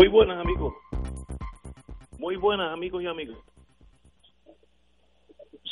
[0.00, 0.72] Muy buenas amigos.
[2.18, 3.36] Muy buenas amigos y amigas.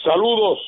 [0.05, 0.59] Saludos.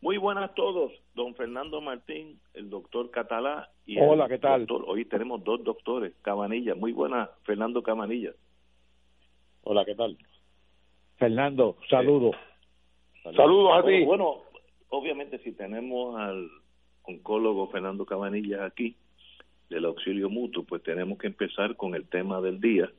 [0.00, 0.90] Muy buenas a todos.
[1.14, 4.64] Don Fernando Martín, el doctor Catalá y Hola, el ¿qué tal?
[4.64, 6.74] doctor- hoy tenemos dos doctores, Cabanilla.
[6.74, 8.32] Muy buenas, Fernando Cabanilla.
[9.64, 10.16] Hola, ¿qué tal?
[11.18, 12.36] Fernando, saludos.
[13.22, 13.36] Saludos.
[13.36, 14.04] Saludos a Bueno, ti.
[14.06, 14.34] bueno,
[14.88, 16.48] obviamente si tenemos al
[17.02, 18.96] oncólogo Fernando Cabanillas aquí
[19.68, 22.90] del auxilio mutuo, pues tenemos que empezar con el tema del día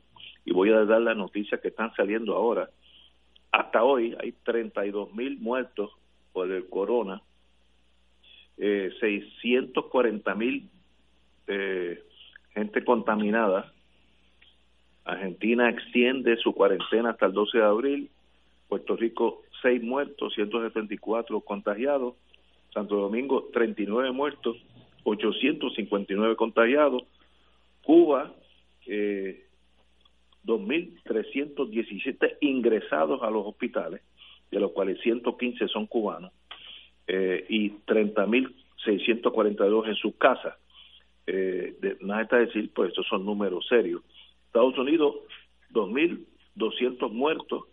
[0.46, 2.70] y voy a dar las noticias que están saliendo ahora.
[3.52, 5.92] Hasta hoy hay 32 mil muertos
[6.34, 7.22] por el corona,
[8.58, 10.70] eh, 640 mil
[11.48, 12.04] eh,
[12.54, 13.74] gente contaminada.
[15.04, 18.10] Argentina extiende su cuarentena hasta el 12 de abril.
[18.68, 22.16] Puerto Rico, 6 muertos, 174 contagiados.
[22.72, 24.58] Santo Domingo, 39 muertos,
[25.04, 27.04] 859 contagiados.
[27.84, 28.34] Cuba,
[28.86, 29.46] eh,
[30.46, 34.02] 2.317 ingresados a los hospitales,
[34.52, 36.32] de los cuales 115 son cubanos,
[37.08, 40.56] eh, y 30.642 en sus casas.
[41.28, 44.02] Eh, de, nada está decir, pues estos son números serios.
[44.48, 45.16] Estados Unidos,
[45.72, 47.66] 2.200 muertos,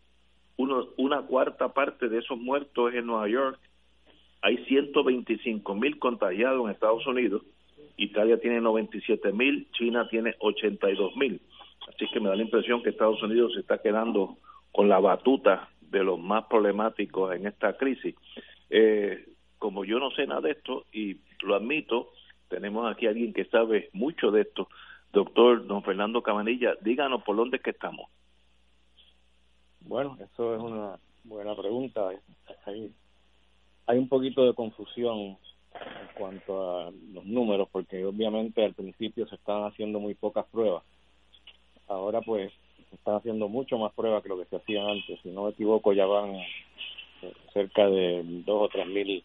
[0.59, 3.59] uno, una cuarta parte de esos muertos es en Nueva York,
[4.43, 7.43] hay 125 mil contagiados en Estados Unidos,
[7.97, 11.41] Italia tiene 97 mil, China tiene 82 mil.
[11.89, 14.37] Así que me da la impresión que Estados Unidos se está quedando
[14.73, 18.15] con la batuta de los más problemáticos en esta crisis.
[18.71, 19.27] Eh,
[19.59, 22.13] como yo no sé nada de esto y lo admito,
[22.49, 24.69] tenemos aquí a alguien que sabe mucho de esto.
[25.13, 28.11] Doctor don Fernando Cabanilla, díganos por dónde es que estamos.
[29.81, 32.11] Bueno, eso es una buena pregunta.
[32.67, 32.93] Hay,
[33.87, 35.39] hay un poquito de confusión en
[36.17, 40.83] cuanto a los números, porque obviamente al principio se estaban haciendo muy pocas pruebas.
[41.89, 42.53] Ahora pues
[42.91, 45.21] se están haciendo mucho más pruebas que lo que se hacían antes.
[45.23, 46.47] Si no me equivoco, ya van eh,
[47.53, 49.23] cerca de dos o tres mil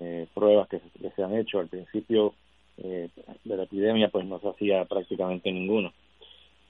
[0.00, 0.80] eh, pruebas que,
[1.16, 1.58] se- han hecho.
[1.60, 2.34] Al principio
[2.78, 3.08] eh,
[3.44, 5.92] de la epidemia pues no se hacía prácticamente ninguna.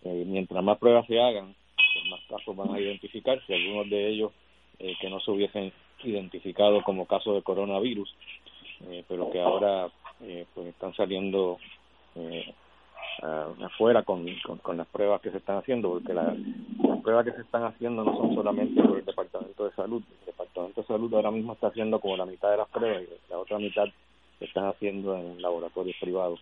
[0.05, 1.55] Eh, mientras más pruebas se hagan,
[1.93, 4.33] pues más casos van a identificarse, algunos de ellos
[4.79, 5.73] eh, que no se hubiesen
[6.05, 8.15] identificado como casos de coronavirus,
[8.89, 9.89] eh, pero que ahora
[10.23, 11.59] eh, pues están saliendo
[12.15, 12.55] eh,
[13.63, 14.27] afuera con,
[14.63, 16.35] con, las pruebas que se están haciendo, porque la-
[16.89, 20.27] las pruebas que se están haciendo no son solamente por el Departamento de Salud, el
[20.27, 23.39] Departamento de Salud ahora mismo está haciendo como la mitad de las pruebas y la
[23.39, 23.87] otra mitad
[24.39, 26.41] se están haciendo en laboratorios privados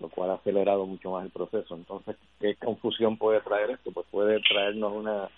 [0.00, 1.74] lo cual ha acelerado mucho más el proceso.
[1.74, 3.90] Entonces, ¿qué confusión puede traer esto?
[3.92, 5.28] Pues puede traernos una,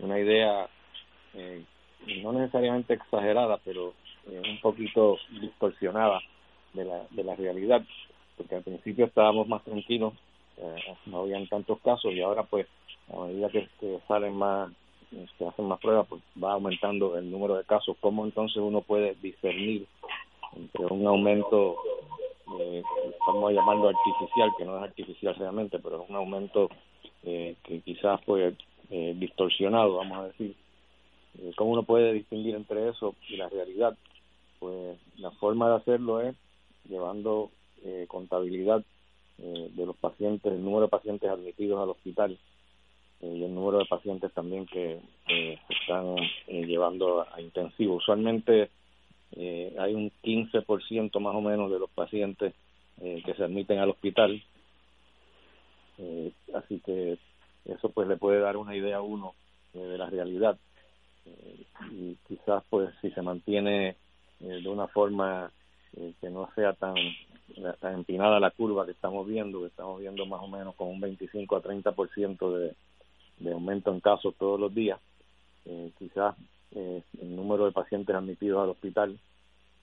[0.00, 0.68] una idea
[1.34, 1.62] eh,
[2.22, 3.94] no necesariamente exagerada, pero
[4.30, 6.20] eh, un poquito distorsionada
[6.74, 7.82] de la, de la realidad,
[8.36, 10.14] porque al principio estábamos más tranquilos,
[10.56, 12.66] eh, no habían tantos casos y ahora pues
[13.12, 13.68] a medida que,
[14.06, 14.70] salen más,
[15.12, 17.96] eh, se hacen más pruebas, pues va aumentando el número de casos.
[18.00, 19.86] ¿Cómo entonces uno puede discernir
[20.56, 21.76] entre un aumento
[22.58, 26.70] eh, estamos llamando artificial, que no es artificial realmente, pero es un aumento
[27.24, 28.54] eh, que quizás fue
[28.90, 30.54] eh, distorsionado, vamos a decir.
[31.38, 33.96] Eh, ¿Cómo uno puede distinguir entre eso y la realidad?
[34.58, 36.34] Pues la forma de hacerlo es
[36.88, 37.50] llevando
[37.84, 38.82] eh, contabilidad
[39.38, 42.36] eh, de los pacientes, el número de pacientes admitidos al hospital
[43.20, 46.16] eh, y el número de pacientes también que se están
[46.48, 47.96] llevando a, a intensivo.
[47.96, 48.70] Usualmente
[49.36, 52.54] hay un 15% más o menos de los pacientes
[52.98, 54.42] que se admiten al hospital.
[56.54, 57.18] Así que
[57.66, 59.34] eso pues le puede dar una idea a uno
[59.74, 60.58] de la realidad.
[61.92, 63.96] Y quizás pues si se mantiene
[64.40, 65.50] eh, de una forma
[65.96, 66.94] eh, que no sea tan,
[67.80, 71.00] tan empinada la curva que estamos viendo, que estamos viendo más o menos con un
[71.00, 72.74] 25 a 30% de,
[73.38, 75.00] de aumento en casos todos los días,
[75.64, 76.36] eh, quizás
[76.72, 79.18] eh, el número de pacientes admitidos al hospital,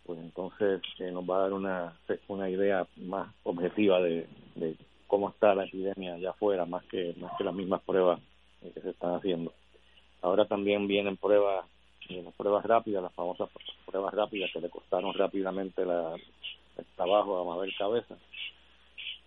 [0.06, 0.82] pues entonces
[1.12, 1.98] nos va a dar una,
[2.28, 4.76] una idea más objetiva de, de
[5.08, 8.22] cómo está la epidemia allá afuera, más que, más que las mismas pruebas
[8.62, 9.52] que se están haciendo.
[10.26, 11.68] Ahora también vienen pruebas,
[12.36, 13.48] pruebas rápidas, las famosas
[13.86, 18.18] pruebas rápidas que le costaron rápidamente la, el trabajo a Mabel Cabeza.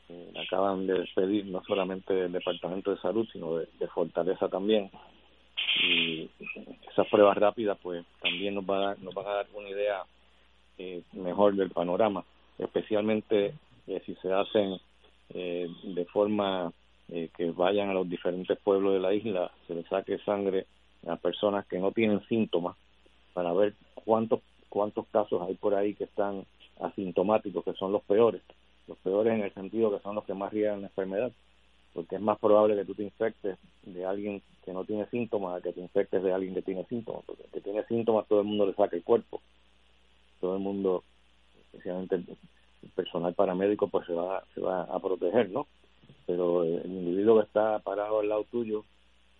[0.08, 4.90] Eh, acaban de despedir no solamente del Departamento de Salud, sino de, Fortaleza también.
[5.84, 6.28] Y
[6.90, 10.02] esas pruebas rápidas pues también nos, va a dar, nos van a dar una idea
[10.78, 12.24] eh, mejor del panorama,
[12.58, 13.54] especialmente
[13.86, 14.80] eh, si se hacen
[15.30, 16.72] de forma
[17.06, 20.66] que vayan a los diferentes pueblos de la isla, se les saque sangre
[21.06, 22.76] a personas que no tienen síntomas
[23.32, 23.74] para ver
[24.04, 26.44] cuántos cuántos casos hay por ahí que están
[26.80, 28.42] asintomáticos, que son los peores.
[28.86, 31.32] Los peores en el sentido que son los que más riegan la enfermedad,
[31.94, 35.62] porque es más probable que tú te infectes de alguien que no tiene síntomas a
[35.62, 38.46] que te infectes de alguien que tiene síntomas, porque el que tiene síntomas todo el
[38.46, 39.40] mundo le saca el cuerpo.
[40.40, 41.02] Todo el mundo,
[41.72, 45.66] especialmente el personal paramédico, pues se va, se va a proteger, ¿no?
[46.26, 48.84] Pero el individuo que está parado al lado tuyo,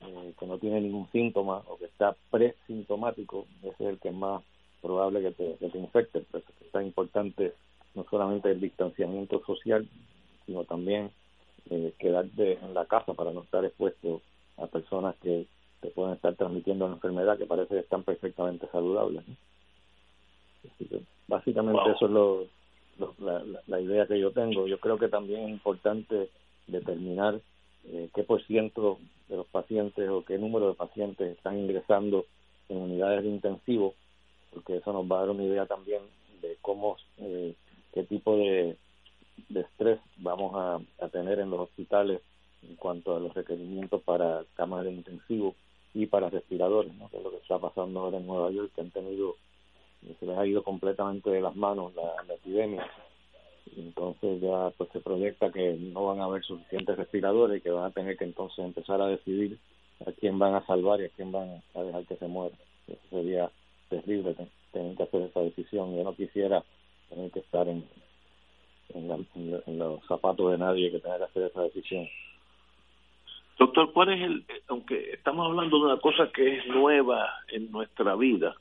[0.00, 4.14] eh, que no tiene ningún síntoma o que está presintomático, ese es el que es
[4.14, 4.42] más
[4.80, 6.20] probable que te, que te infecte.
[6.20, 7.54] Por eso es tan importante
[7.94, 9.88] no solamente el distanciamiento social,
[10.46, 11.10] sino también
[11.70, 14.22] eh, quedarte en la casa para no estar expuesto
[14.56, 15.46] a personas que
[15.80, 19.24] te pueden estar transmitiendo la enfermedad que parece que están perfectamente saludables.
[21.26, 22.46] básicamente eso es lo,
[23.18, 24.66] la, la, idea que yo tengo.
[24.66, 26.30] Yo creo que también es importante
[26.66, 27.40] determinar
[27.86, 28.98] eh, qué por ciento
[29.28, 32.26] de los pacientes o qué número de pacientes están ingresando
[32.68, 33.94] en unidades de intensivo
[34.52, 36.02] porque eso nos va a dar una idea también
[36.40, 37.54] de cómo, eh,
[37.92, 38.76] qué tipo de,
[39.54, 42.20] estrés vamos a, tener en los hospitales
[42.62, 45.54] en cuanto a los requerimientos para camas de intensivo
[45.94, 47.08] y para respiradores, ¿no?
[47.08, 49.36] que es lo que está pasando ahora en Nueva York, que han tenido,
[50.18, 52.86] se les ha ido completamente de las manos la epidemia.
[53.76, 57.86] Entonces ya pues se proyecta que no van a haber suficientes respiradores y que van
[57.86, 59.58] a tener que entonces empezar a decidir
[60.06, 62.54] a quién van a salvar y a quién van a dejar que se muera.
[62.86, 63.50] Eso sería
[63.88, 64.34] terrible
[64.72, 65.96] tener que hacer esa decisión.
[65.96, 66.62] Yo no quisiera
[67.08, 67.84] tener que estar en,
[68.94, 72.08] en, los zapatos de nadie que tenga que hacer esa decisión.
[73.58, 78.14] Doctor, ¿cuál es el, aunque estamos hablando de una cosa que es nueva en nuestra
[78.14, 78.54] vida,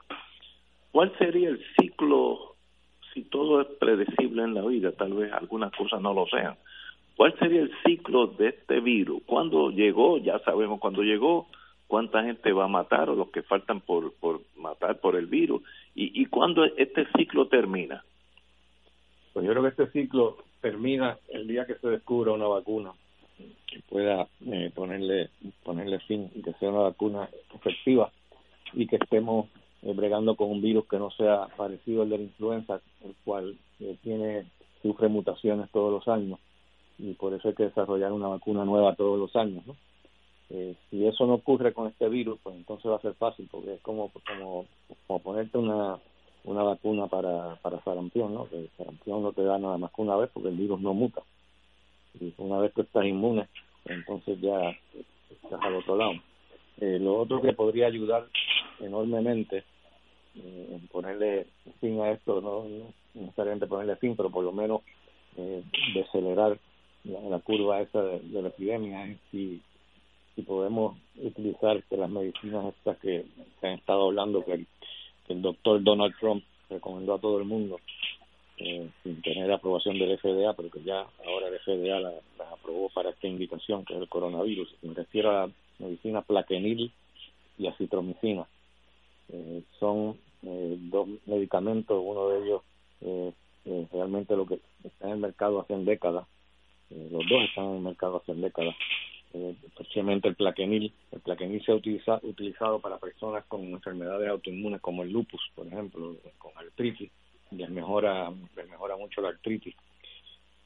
[0.92, 2.56] cuál sería el ciclo,
[3.18, 6.56] si todo es predecible en la vida, tal vez algunas cosas no lo sean,
[7.16, 9.24] cuál sería el ciclo de este virus?
[9.26, 10.20] ¿Cuándo llegó?
[10.20, 11.48] Ya sabemos cuándo llegó,
[11.88, 15.64] cuánta gente va a matar o los que faltan por, por matar por el virus
[15.96, 18.04] y, y cuándo este ciclo termina.
[19.34, 22.92] Pues yo creo que este ciclo termina el día que se descubra una vacuna
[23.66, 25.30] que pueda eh, ponerle
[25.64, 28.12] ponerle fin y que sea una vacuna efectiva
[28.74, 29.48] y que estemos
[29.88, 33.58] eh, bregando con un virus que no sea parecido al de la influenza, el cual
[33.80, 34.46] eh, tiene
[34.82, 36.40] sufre mutaciones todos los años
[36.98, 39.76] y por eso hay que desarrollar una vacuna nueva todos los años, ¿no?
[40.50, 43.76] Eh, si eso no ocurre con este virus, pues entonces va a ser fácil, porque
[43.76, 44.66] es como, como,
[45.06, 46.00] como ponerte una,
[46.44, 48.50] una vacuna para, para sarampión, ¿no?
[48.50, 51.22] Que sarampión no te da nada más que una vez porque el virus no muta.
[52.20, 53.48] Y una vez que estás inmune,
[53.86, 54.76] entonces ya
[55.30, 56.14] estás al otro lado.
[56.80, 58.28] Eh, lo otro que podría ayudar
[58.80, 59.64] enormemente
[60.38, 61.48] eh, en ponerle
[61.80, 62.66] fin a esto, no,
[63.14, 64.82] necesariamente ponerle fin, pero por lo menos
[65.38, 65.64] eh,
[65.94, 66.58] decelerar
[67.04, 69.62] la, curva esa de, la epidemia es si
[70.38, 73.26] si podemos utilizar que las medicinas estas que
[73.60, 74.66] se han estado hablando, que
[75.30, 77.80] el, doctor Donald Trump recomendó a todo el mundo,
[78.60, 82.90] eh, sin tener aprobación del FDA, pero que ya ahora el FDA las la aprobó
[82.90, 84.76] para esta indicación, que es el coronavirus.
[84.84, 86.92] Me refiero a la medicina plaquenil
[87.58, 88.46] y acitromicina.
[89.30, 90.18] Eh, son
[90.48, 92.62] eh, dos medicamentos, uno de ellos
[93.02, 93.34] eh,
[93.92, 96.26] realmente lo que está en el mercado hace décadas,
[96.90, 98.76] los dos están en el mercado hace décadas,
[99.34, 100.94] eh, especialmente el plaquenil.
[101.12, 105.68] El plaquenil se ha utiliza, utilizado para personas con enfermedades autoinmunes como el lupus, por
[105.68, 107.12] ejemplo, con artritis,
[107.52, 109.76] les mejora, les mejora mucho la artritis.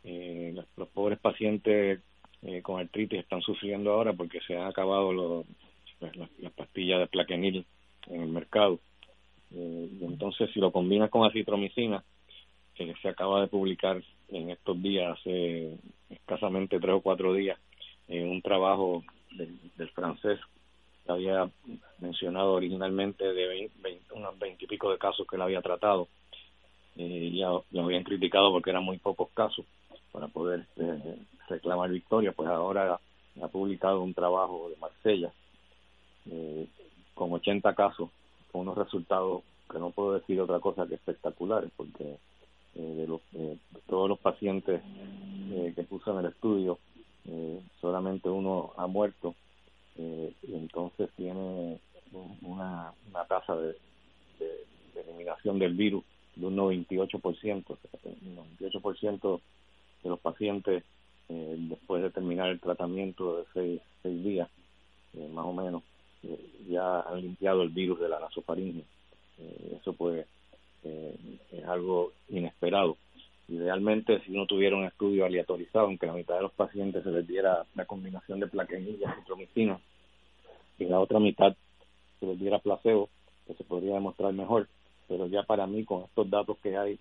[0.04, 2.02] Eh, los, pobres pacientes
[2.42, 5.46] eh, con artritis están sufriendo ahora porque se han acabado los,
[6.00, 7.66] las, pastillas de plaquenil
[8.08, 8.80] en el mercado.
[9.53, 12.03] Eh, y entonces, si lo combinas con acitromicina,
[12.75, 15.77] que se acaba de publicar en estos días, hace
[16.10, 17.60] escasamente tres o cuatro días,
[18.08, 20.39] en un trabajo del, francés
[21.05, 21.50] que había
[22.00, 23.70] mencionado originalmente de
[24.13, 26.08] unos veintipico de casos que él había tratado.
[26.98, 29.65] Eh, ya lo habían criticado porque eran muy pocos casos
[30.12, 31.15] para poder eh,
[31.48, 33.00] reclamar victoria, pues ahora
[33.41, 35.31] ha publicado un trabajo de Marsella
[36.29, 36.67] eh,
[37.13, 38.10] con 80 casos,
[38.51, 42.17] con unos resultados que no puedo decir otra cosa que espectaculares, porque
[42.75, 44.81] eh, de, los, de todos los pacientes
[45.51, 46.79] eh, que puso en el estudio,
[47.25, 49.36] eh, solamente uno ha muerto
[49.98, 51.79] eh, y entonces tiene
[52.41, 53.75] una, una tasa de,
[54.39, 56.03] de, eliminación del virus
[56.36, 57.77] de un 98%.
[58.03, 59.41] El 98%
[60.03, 60.84] de los pacientes
[61.29, 64.50] eh, después de terminar el tratamiento de seis, seis días,
[65.13, 65.84] eh, más o menos,
[66.68, 68.84] ya han limpiado el virus de la nasofaringe.
[69.80, 70.25] eso pues
[70.84, 72.98] es algo inesperado.
[73.48, 77.28] Idealmente, si uno tuviera un estudio aleatorizado, aunque la mitad de los pacientes se les
[77.28, 79.80] diera la combinación de plaquenillas y tromicina,
[80.80, 81.56] y la otra mitad
[82.20, 83.10] se les diera placebo,
[83.46, 84.70] que se podría demostrar mejor.
[85.08, 86.98] Pero ya para mí, con estos datos que hay,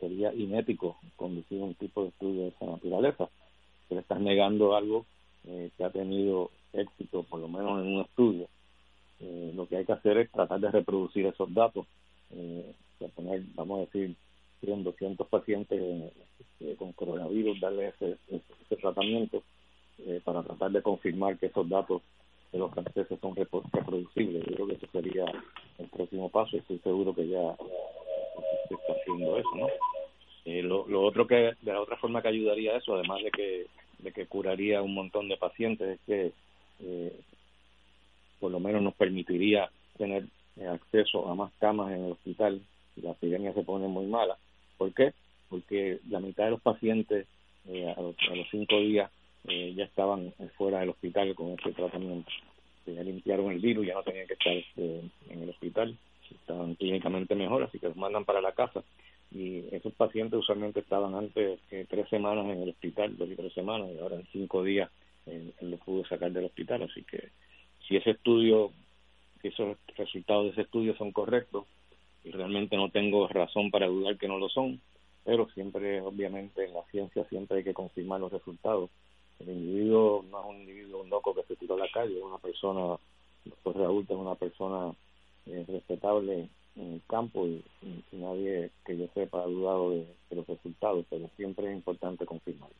[0.00, 3.28] sería inético conducir un tipo de estudio de esa naturaleza.
[3.88, 5.06] Le estás negando algo
[5.46, 8.48] eh, que ha tenido éxito, por lo menos en un estudio.
[9.22, 11.86] Eh, lo que hay que hacer es tratar de reproducir esos datos,
[12.34, 12.74] eh,
[13.14, 14.16] poner, vamos a decir,
[14.60, 15.80] 100, 200 pacientes
[16.60, 19.42] eh, con coronavirus, darle ese, ese, tratamiento
[19.98, 22.02] eh, para tratar de confirmar que esos datos
[22.52, 24.44] de los franceses son reproducibles.
[24.46, 25.24] Yo creo que ese sería
[25.78, 26.56] el próximo paso.
[26.56, 27.56] Estoy seguro que ya
[28.68, 29.68] se está haciendo eso, ¿no?
[30.44, 33.66] Eh, lo, lo otro que, de la otra forma que ayudaría eso, además de que,
[33.98, 36.32] de que curaría un montón de pacientes, es que
[36.80, 37.20] eh,
[38.42, 40.24] por lo menos nos permitiría tener
[40.68, 42.60] acceso a más camas en el hospital
[42.92, 44.36] si la epidemia se pone muy mala.
[44.76, 45.12] ¿Por qué?
[45.48, 47.28] Porque la mitad de los pacientes
[47.68, 48.16] eh, a, los,
[48.50, 49.12] cinco días
[49.46, 52.28] eh, ya estaban fuera del hospital con este tratamiento.
[52.84, 55.96] Ya limpiaron el virus, ya no tenían que estar en el hospital,
[56.34, 58.82] estaban clínicamente mejor, así que los mandan para la casa.
[59.30, 63.52] Y esos pacientes usualmente estaban antes eh, tres semanas en el hospital, dos y tres
[63.52, 64.90] semanas, y ahora en cinco días
[65.26, 66.82] eh, los pudo sacar del hospital.
[66.82, 67.28] Así que
[67.86, 68.70] si ese estudio,
[69.40, 71.66] si esos resultados de ese estudio son correctos,
[72.24, 74.80] y realmente no tengo razón para dudar que no lo son,
[75.24, 78.90] pero siempre, obviamente, en la ciencia siempre hay que confirmar los resultados.
[79.40, 82.38] El individuo no es un individuo loco que se tiró a la calle, es una
[82.38, 82.96] persona,
[83.44, 84.92] doctor Raúl es una persona
[85.46, 87.64] eh, respetable en el campo y,
[88.12, 92.74] nadie que yo sepa ha dudado de, los resultados, pero siempre es importante confirmarlo.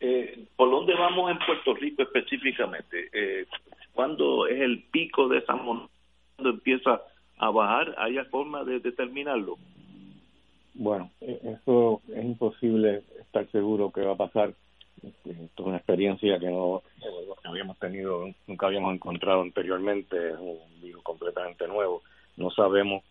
[0.00, 3.08] Eh, ¿Por dónde vamos en Puerto Rico específicamente?
[3.12, 3.46] Eh,
[3.92, 5.90] ¿Cuándo es el pico de esa montaña?
[6.36, 7.00] ¿Cuándo empieza
[7.38, 9.56] a bajar, ¿haya forma de determinarlo?
[10.74, 14.54] Bueno, e, eso es imposible estar seguro que va a pasar.
[15.02, 16.82] Este, esto es una experiencia que no
[17.44, 22.02] habíamos tenido, nunca habíamos encontrado anteriormente, es un virus completamente nuevo.
[22.36, 23.02] No sabemos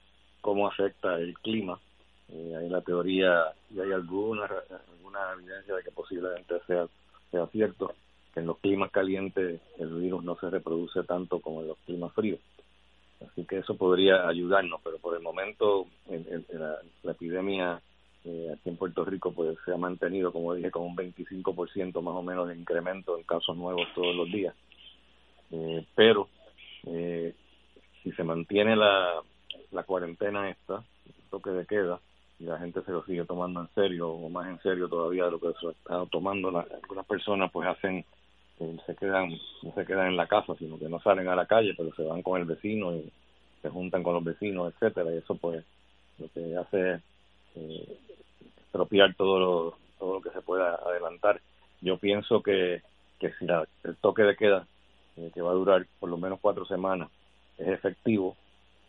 [0.41, 1.79] cómo afecta el clima.
[2.29, 6.87] Eh, hay la teoría y hay alguna, alguna evidencia de que posiblemente sea,
[7.31, 7.93] sea cierto
[8.33, 12.13] que en los climas calientes el virus no se reproduce tanto como en los climas
[12.13, 12.39] fríos.
[13.21, 15.87] Así que eso podría ayudarnos, pero por el momento
[16.51, 17.81] la, epidemia
[18.25, 22.15] eh, aquí en Puerto Rico pues se ha mantenido, como dije, con un 25% más
[22.15, 24.53] o menos de incremento en casos nuevos todos los días.
[25.51, 26.27] Eh, pero
[26.87, 27.33] eh,
[28.03, 29.21] si se mantiene la,
[29.71, 30.83] la cuarentena esta,
[31.29, 31.99] toque de queda,
[32.39, 35.31] y la gente se lo sigue tomando en serio o más en serio todavía de
[35.31, 38.05] lo que se está tomando, algunas personas pues hacen
[38.57, 39.31] se quedan
[39.63, 42.03] no se quedan en la casa sino que no salen a la calle pero se
[42.03, 43.11] van con el vecino y
[43.61, 45.13] se juntan con los vecinos etcétera.
[45.13, 45.63] Y eso pues
[46.19, 47.01] lo que hace es
[47.55, 47.97] eh,
[49.17, 51.41] todo lo todo lo que se pueda adelantar.
[51.81, 52.81] Yo pienso que
[53.19, 54.67] que si la, el toque de queda
[55.17, 57.09] eh, que va a durar por lo menos cuatro semanas
[57.57, 58.35] es efectivo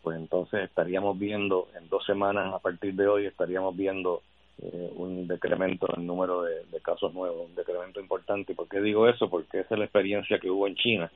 [0.01, 4.21] pues entonces estaríamos viendo en dos semanas a partir de hoy estaríamos viendo
[4.59, 8.53] eh, un decremento en el número de, casos nuevos, un decremento importante.
[8.53, 9.29] ¿Y por qué digo eso?
[9.29, 11.11] Porque esa es la experiencia que hubo en China.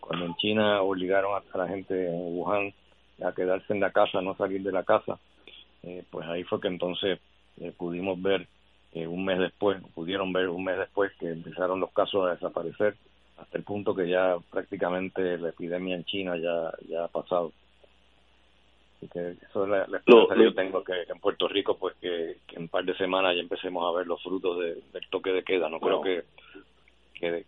[0.00, 2.72] Cuando en China obligaron a, la gente en Wuhan
[3.24, 5.18] a quedarse en la casa, no salir de la casa,
[5.82, 7.18] eh, pues ahí fue que entonces
[7.60, 8.46] eh, pudimos ver
[8.94, 12.96] un mes después, pudieron ver un mes después que empezaron los casos a desaparecer,
[13.36, 17.52] hasta el punto que ya prácticamente la epidemia en China ya ha pasado
[19.06, 20.12] que eso es la, la que
[20.42, 23.84] yo tengo que, en Puerto Rico, pues que, en un par de semanas ya empecemos
[23.86, 25.68] a ver los frutos del toque de queda.
[25.68, 26.24] No creo que,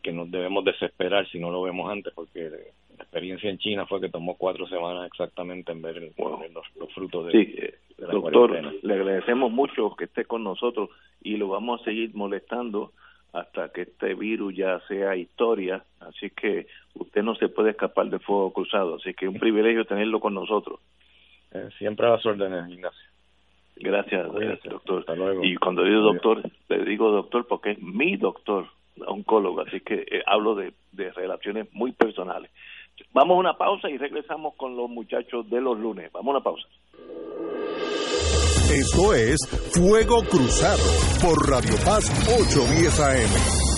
[0.00, 4.00] que, nos debemos desesperar si no lo vemos antes, porque la experiencia en China fue
[4.00, 6.12] que tomó cuatro semanas exactamente en ver,
[6.76, 7.56] los, frutos de, sí,
[7.98, 10.90] doctor, le agradecemos mucho que esté con nosotros
[11.22, 12.92] y lo vamos a seguir molestando
[13.32, 18.18] hasta que este virus ya sea historia, así que usted no se puede escapar de
[18.18, 20.80] fuego cruzado, así que es un privilegio tenerlo con nosotros.
[21.52, 23.10] Eh, siempre a las órdenes, Ignacio.
[23.76, 24.26] Gracias,
[24.64, 25.04] doctor.
[25.42, 28.66] Y cuando digo doctor, le digo doctor porque es mi doctor,
[29.06, 32.50] oncólogo, así que eh, hablo de, de relaciones muy personales.
[33.12, 36.12] Vamos a una pausa y regresamos con los muchachos de los lunes.
[36.12, 36.68] Vamos a una pausa.
[38.70, 39.38] Esto es
[39.74, 40.84] Fuego Cruzado
[41.20, 43.69] por Radio Paz 810 AM.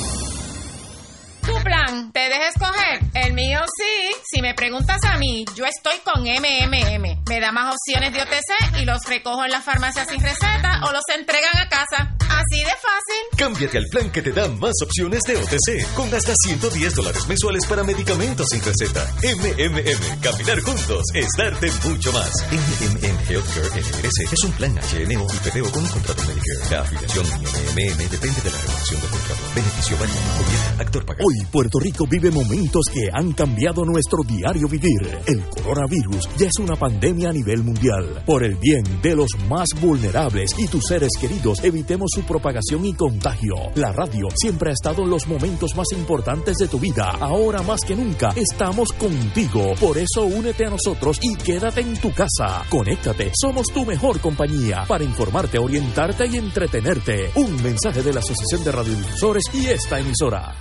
[2.33, 3.01] Tu plan, ¿te dejes escoger?
[3.15, 4.15] El mío sí.
[4.25, 7.25] Si me preguntas a mí, yo estoy con MMM.
[7.29, 10.93] Me da más opciones de OTC y los recojo en la farmacia sin receta o
[10.93, 13.23] los entregan a casa Así de fácil.
[13.37, 17.67] Cámbiate al plan que te da más opciones de OTC, con hasta 110 dólares mensuales
[17.67, 19.05] para medicamentos sin receta.
[19.23, 22.31] MMM, caminar juntos es darte mucho más.
[22.51, 26.71] MMM Healthcare LLC es un plan HMO y PPO con un contrato Medicare.
[26.71, 29.43] La afiliación MMM depende de la renovación del contrato.
[29.55, 30.19] Beneficio válido.
[30.39, 31.25] Gobierno, actor pagado.
[31.27, 35.19] Hoy Puerto Rico vive momentos que han cambiado nuestro diario vivir.
[35.27, 38.23] El coronavirus ya es una pandemia a nivel mundial.
[38.25, 43.55] Por el bien de los más vulnerables y tus seres queridos, evitemos propagación y contagio.
[43.75, 47.11] La radio siempre ha estado en los momentos más importantes de tu vida.
[47.21, 49.75] Ahora más que nunca estamos contigo.
[49.81, 52.65] Por eso únete a nosotros y quédate en tu casa.
[52.69, 57.31] Conéctate, somos tu mejor compañía para informarte, orientarte y entretenerte.
[57.37, 60.55] Un mensaje de la Asociación de Radiodifusores y esta emisora.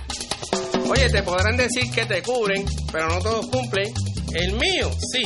[0.88, 3.92] Oye, te podrán decir que te cubren, pero no todos cumplen.
[4.34, 5.22] El mío, sí.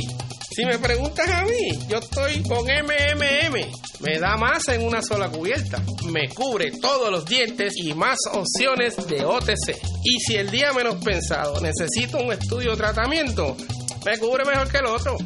[0.56, 3.70] Si me preguntas a mí, yo estoy con MMM.
[4.00, 5.82] Me da más en una sola cubierta.
[6.10, 9.78] Me cubre todos los dientes y más opciones de OTC.
[10.02, 13.54] Y si el día menos pensado necesito un estudio o tratamiento,
[14.06, 15.18] me cubre mejor que el otro.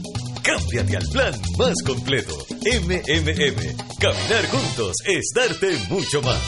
[0.42, 2.37] Cámbiate al plan más completo.
[2.64, 3.76] MMM.
[4.00, 6.42] Caminar juntos es darte mucho más.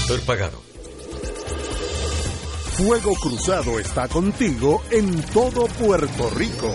[0.00, 0.60] Actor pagado.
[2.72, 6.74] Fuego Cruzado está contigo en todo Puerto Rico.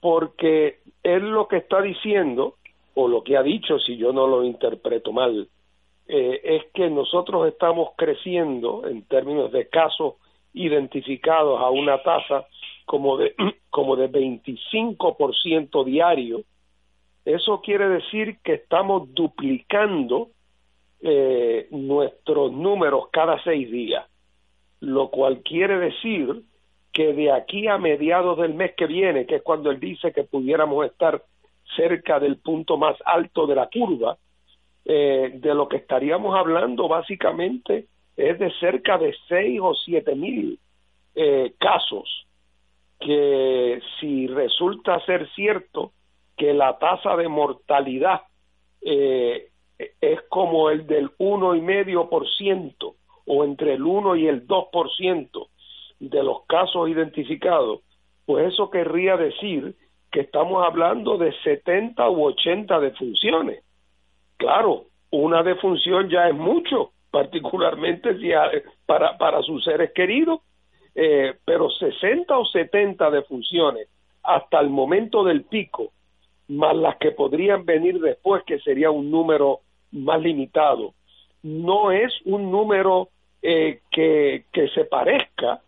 [0.00, 2.56] Porque él lo que está diciendo
[2.94, 5.48] o lo que ha dicho si yo no lo interpreto mal
[6.06, 10.14] eh, es que nosotros estamos creciendo en términos de casos
[10.52, 12.46] identificados a una tasa
[12.84, 13.34] como de
[13.70, 16.42] como de 25% diario
[17.24, 20.30] eso quiere decir que estamos duplicando
[21.00, 24.04] eh, nuestros números cada seis días,
[24.80, 26.42] lo cual quiere decir
[26.92, 30.24] que de aquí a mediados del mes que viene, que es cuando él dice que
[30.24, 31.22] pudiéramos estar
[31.76, 34.18] cerca del punto más alto de la curva,
[34.84, 40.58] eh, de lo que estaríamos hablando básicamente es de cerca de seis o siete mil
[41.14, 42.26] eh, casos
[42.98, 45.92] que si resulta ser cierto
[46.42, 48.22] que la tasa de mortalidad
[48.80, 54.26] eh, es como el del uno y medio por ciento o entre el 1 y
[54.26, 55.50] el 2 por ciento
[56.00, 57.82] de los casos identificados,
[58.26, 59.76] pues eso querría decir
[60.10, 63.62] que estamos hablando de 70 u 80 defunciones.
[64.36, 68.32] Claro, una defunción ya es mucho, particularmente si
[68.84, 70.40] para, para sus seres queridos,
[70.96, 73.86] eh, pero 60 o 70 defunciones
[74.24, 75.92] hasta el momento del pico
[76.48, 79.60] más las que podrían venir después, que sería un número
[79.92, 80.94] más limitado.
[81.42, 83.08] No es un número
[83.42, 85.60] eh, que, que se parezca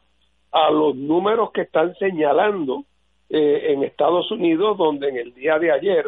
[0.52, 2.84] a los números que están señalando
[3.28, 6.06] eh, en Estados Unidos, donde en el día de ayer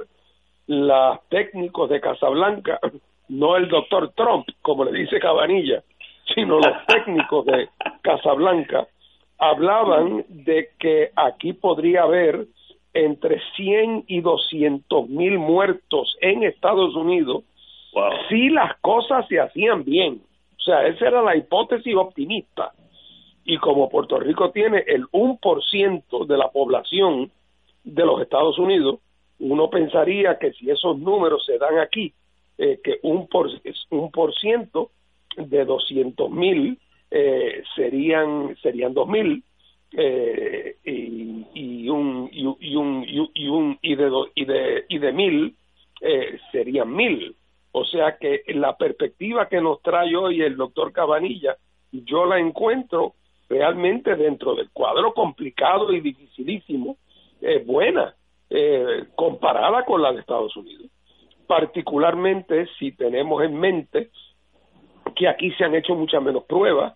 [0.68, 2.78] los técnicos de Casablanca,
[3.28, 5.82] no el doctor Trump, como le dice Cabanilla,
[6.34, 7.68] sino los técnicos de
[8.02, 8.86] Casablanca,
[9.38, 12.46] hablaban de que aquí podría haber
[13.04, 17.44] entre 100 y 200 mil muertos en Estados Unidos
[18.28, 20.20] si las cosas se hacían bien.
[20.58, 22.72] O sea, esa era la hipótesis optimista.
[23.48, 27.30] y como Puerto Rico tiene el 1% de la población
[27.84, 28.98] de los Estados Unidos,
[29.38, 32.12] uno pensaría que si esos números se dan aquí,
[32.58, 33.48] eh, que un por,
[33.90, 34.90] un por ciento
[35.36, 36.76] de 200 mil
[37.10, 39.44] eh, serían serían 2 mil
[39.92, 45.56] eh, y, y, un y, un y un y de y de y de mil
[46.00, 47.36] eh, serían mil.
[47.72, 51.56] O sea que la perspectiva que nos trae hoy el doctor Cabanilla
[51.92, 53.14] yo la encuentro
[53.48, 56.96] realmente dentro del cuadro complicado y dificilísimo
[57.40, 58.14] eh, buena
[58.50, 60.86] eh, comparada con la de Estados Unidos.
[61.46, 64.10] Particularmente si tenemos en mente
[65.14, 66.94] que aquí se han hecho muchas menos pruebas,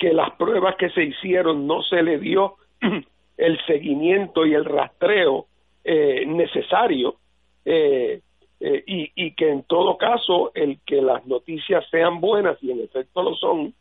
[0.00, 2.56] que las pruebas que se hicieron no se le dio
[3.36, 5.46] el seguimiento y el rastreo
[5.84, 7.16] eh, necesario
[7.64, 8.20] eh,
[8.58, 12.80] eh, y, y que en todo caso el que las noticias sean buenas y en
[12.80, 13.74] efecto lo son,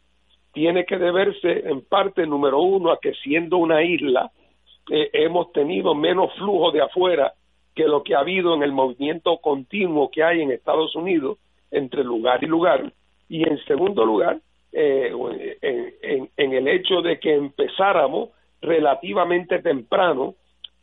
[0.53, 4.31] tiene que deberse en parte, número uno, a que siendo una isla
[4.89, 7.33] eh, hemos tenido menos flujo de afuera
[7.75, 11.37] que lo que ha habido en el movimiento continuo que hay en Estados Unidos
[11.71, 12.91] entre lugar y lugar.
[13.29, 14.39] Y en segundo lugar,
[14.71, 15.11] eh,
[15.61, 18.29] en, en, el hecho de que empezáramos
[18.61, 20.35] relativamente temprano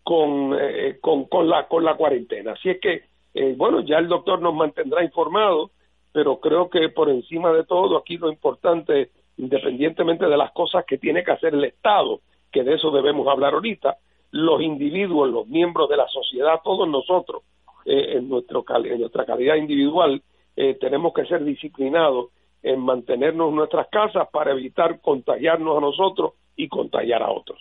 [0.02, 2.52] con, eh, con, con, la, con la cuarentena.
[2.52, 3.02] Así es que,
[3.34, 5.70] eh, bueno, ya el doctor nos mantendrá informados,
[6.12, 10.98] pero creo que por encima de todo aquí lo importante, independientemente de las cosas que
[10.98, 12.20] tiene que hacer el Estado,
[12.50, 13.96] que de eso debemos hablar ahorita,
[14.30, 17.42] los individuos, los miembros de la sociedad, todos nosotros,
[17.84, 20.22] eh, en, nuestro, en nuestra calidad individual,
[20.56, 22.30] eh, tenemos que ser disciplinados
[22.66, 27.60] en mantenernos en nuestras casas para evitar contagiarnos a nosotros y contagiar a otros.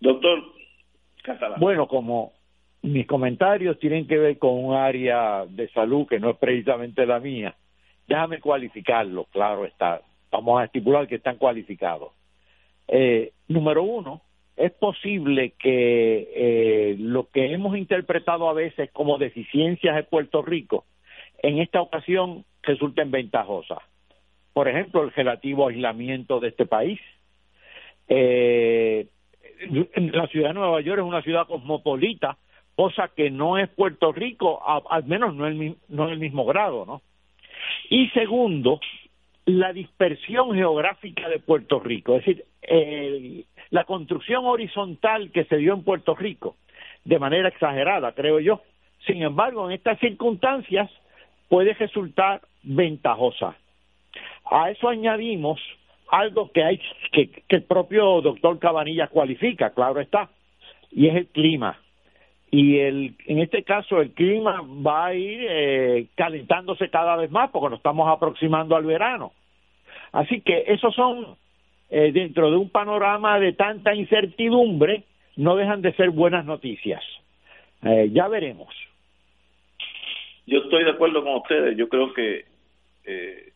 [0.00, 0.42] Doctor
[1.58, 2.32] Bueno, como
[2.82, 7.20] mis comentarios tienen que ver con un área de salud que no es precisamente la
[7.20, 7.54] mía,
[8.08, 10.00] déjame cualificarlo, claro está.
[10.32, 12.12] Vamos a estipular que están cualificados.
[12.88, 14.22] Eh, número uno,
[14.56, 20.84] es posible que eh, lo que hemos interpretado a veces como deficiencias de Puerto Rico,
[21.44, 23.78] en esta ocasión resulten ventajosas.
[24.52, 27.00] Por ejemplo, el relativo aislamiento de este país.
[28.08, 29.06] Eh,
[29.96, 32.36] la ciudad de Nueva York es una ciudad cosmopolita,
[32.76, 37.02] cosa que no es Puerto Rico, al menos no en no el mismo grado, ¿no?
[37.88, 38.80] Y segundo,
[39.46, 45.74] la dispersión geográfica de Puerto Rico, es decir, el, la construcción horizontal que se dio
[45.74, 46.56] en Puerto Rico,
[47.04, 48.62] de manera exagerada, creo yo.
[49.06, 50.90] Sin embargo, en estas circunstancias
[51.48, 53.56] puede resultar ventajosa.
[54.50, 55.60] A eso añadimos
[56.08, 56.80] algo que hay
[57.12, 60.30] que, que el propio doctor Cabanilla cualifica, claro está,
[60.90, 61.78] y es el clima.
[62.50, 67.50] Y el, en este caso el clima va a ir eh, calentándose cada vez más
[67.50, 69.32] porque nos estamos aproximando al verano.
[70.12, 71.36] Así que esos son
[71.90, 75.02] eh, dentro de un panorama de tanta incertidumbre,
[75.36, 77.02] no dejan de ser buenas noticias.
[77.82, 78.72] Eh, ya veremos.
[80.46, 81.76] Yo estoy de acuerdo con ustedes.
[81.76, 82.44] Yo creo que
[83.04, 83.52] eh,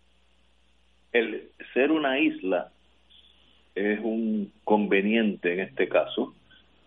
[1.12, 2.70] el ser una isla
[3.74, 6.34] es un conveniente en este caso,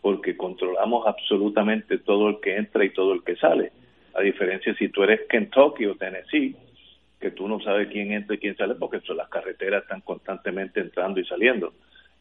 [0.01, 3.71] porque controlamos absolutamente todo el que entra y todo el que sale.
[4.13, 6.55] A diferencia si tú eres Kentucky o Tennessee,
[7.19, 11.19] que tú no sabes quién entra y quién sale porque las carreteras están constantemente entrando
[11.19, 11.73] y saliendo.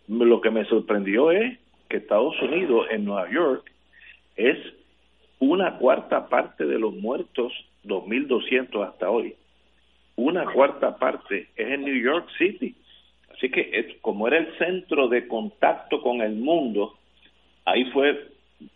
[0.07, 3.71] Lo que me sorprendió es que Estados Unidos, en Nueva York,
[4.37, 4.59] es
[5.39, 7.53] una cuarta parte de los muertos
[7.85, 9.35] 2.200 hasta hoy.
[10.17, 12.75] Una cuarta parte es en New York City.
[13.33, 16.99] Así que como era el centro de contacto con el mundo,
[17.65, 18.29] ahí fue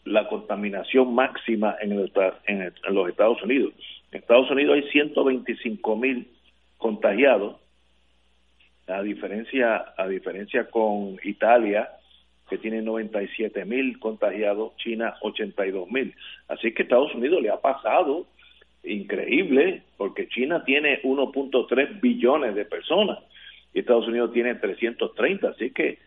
[0.05, 2.12] la contaminación máxima en, el,
[2.47, 3.75] en los Estados Unidos.
[4.11, 6.29] En Estados Unidos hay 125 mil
[6.79, 7.57] contagiados,
[8.87, 11.88] a diferencia, a diferencia con Italia,
[12.49, 16.14] que tiene 97 mil contagiados, China 82 mil.
[16.49, 18.27] Así que Estados Unidos le ha pasado
[18.85, 23.18] increíble, porque China tiene 1.3 billones de personas
[23.73, 25.99] y Estados Unidos tiene 330, así que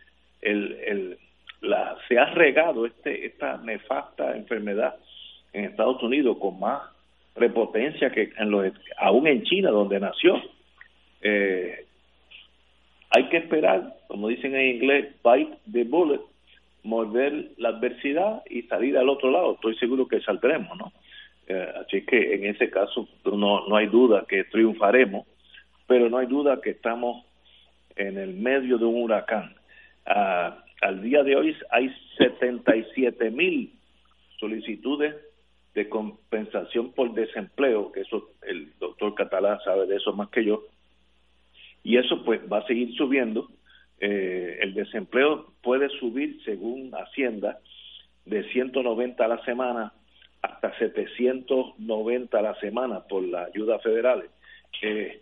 [0.41, 1.17] el,
[1.61, 4.95] la, se ha regado este, esta nefasta enfermedad
[5.53, 6.81] en Estados Unidos con más
[7.33, 10.41] prepotencia que en los, aún en China, donde nació.
[11.21, 11.85] Eh,
[13.09, 16.21] hay que esperar, como dicen en inglés, bite the bullet,
[16.83, 19.53] morder la adversidad y salir al otro lado.
[19.53, 20.91] Estoy seguro que saldremos, ¿no?
[21.47, 25.25] Eh, así que en ese caso no, no hay duda que triunfaremos,
[25.88, 27.25] pero no hay duda que estamos
[27.95, 29.55] en el medio de un huracán.
[30.05, 33.73] Ah, al día de hoy hay 77 mil
[34.39, 35.15] solicitudes
[35.73, 40.63] de compensación por desempleo, que eso el doctor Catalá sabe de eso más que yo,
[41.83, 43.47] y eso pues va a seguir subiendo
[43.99, 47.60] eh, el desempleo puede subir, según Hacienda,
[48.25, 49.93] de 190 a la semana
[50.41, 54.30] hasta 790 a la semana por las ayudas federales.
[54.82, 55.21] Eh,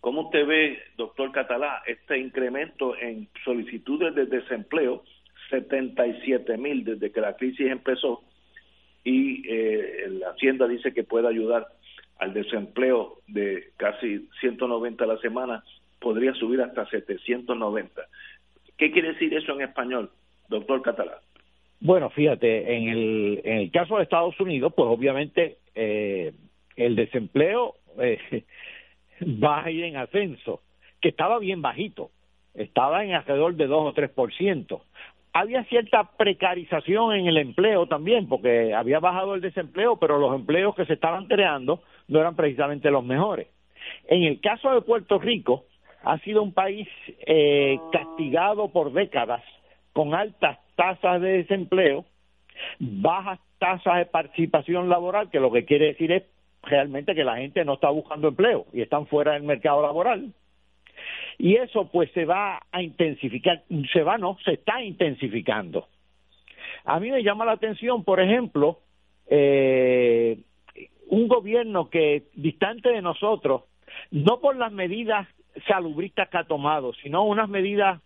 [0.00, 5.04] ¿Cómo usted ve, doctor Catalá, este incremento en solicitudes de desempleo?
[5.50, 8.22] 77 mil desde que la crisis empezó
[9.04, 11.66] y eh, la Hacienda dice que puede ayudar
[12.18, 15.64] al desempleo de casi 190 a la semana,
[15.98, 18.02] podría subir hasta 790.
[18.76, 20.10] ¿Qué quiere decir eso en español,
[20.48, 21.20] doctor Catalá?
[21.80, 26.32] Bueno, fíjate, en el, en el caso de Estados Unidos, pues obviamente eh,
[26.76, 28.44] el desempleo eh,
[29.42, 30.60] va a ir en ascenso,
[31.00, 32.10] que estaba bien bajito,
[32.54, 34.80] estaba en alrededor de 2 o 3%.
[35.32, 40.74] Había cierta precarización en el empleo también, porque había bajado el desempleo, pero los empleos
[40.74, 43.46] que se estaban creando no eran precisamente los mejores.
[44.08, 45.64] En el caso de Puerto Rico,
[46.02, 46.88] ha sido un país
[47.26, 49.42] eh, castigado por décadas
[49.92, 52.06] con altas tasas de desempleo,
[52.78, 56.22] bajas tasas de participación laboral, que lo que quiere decir es
[56.62, 60.32] realmente que la gente no está buscando empleo y están fuera del mercado laboral.
[61.36, 63.62] Y eso pues se va a intensificar,
[63.92, 65.86] se va no, se está intensificando.
[66.86, 68.78] A mí me llama la atención, por ejemplo,
[69.26, 70.38] eh,
[71.08, 73.64] un gobierno que distante de nosotros,
[74.10, 75.28] no por las medidas
[75.68, 78.00] salubristas que ha tomado, sino unas medidas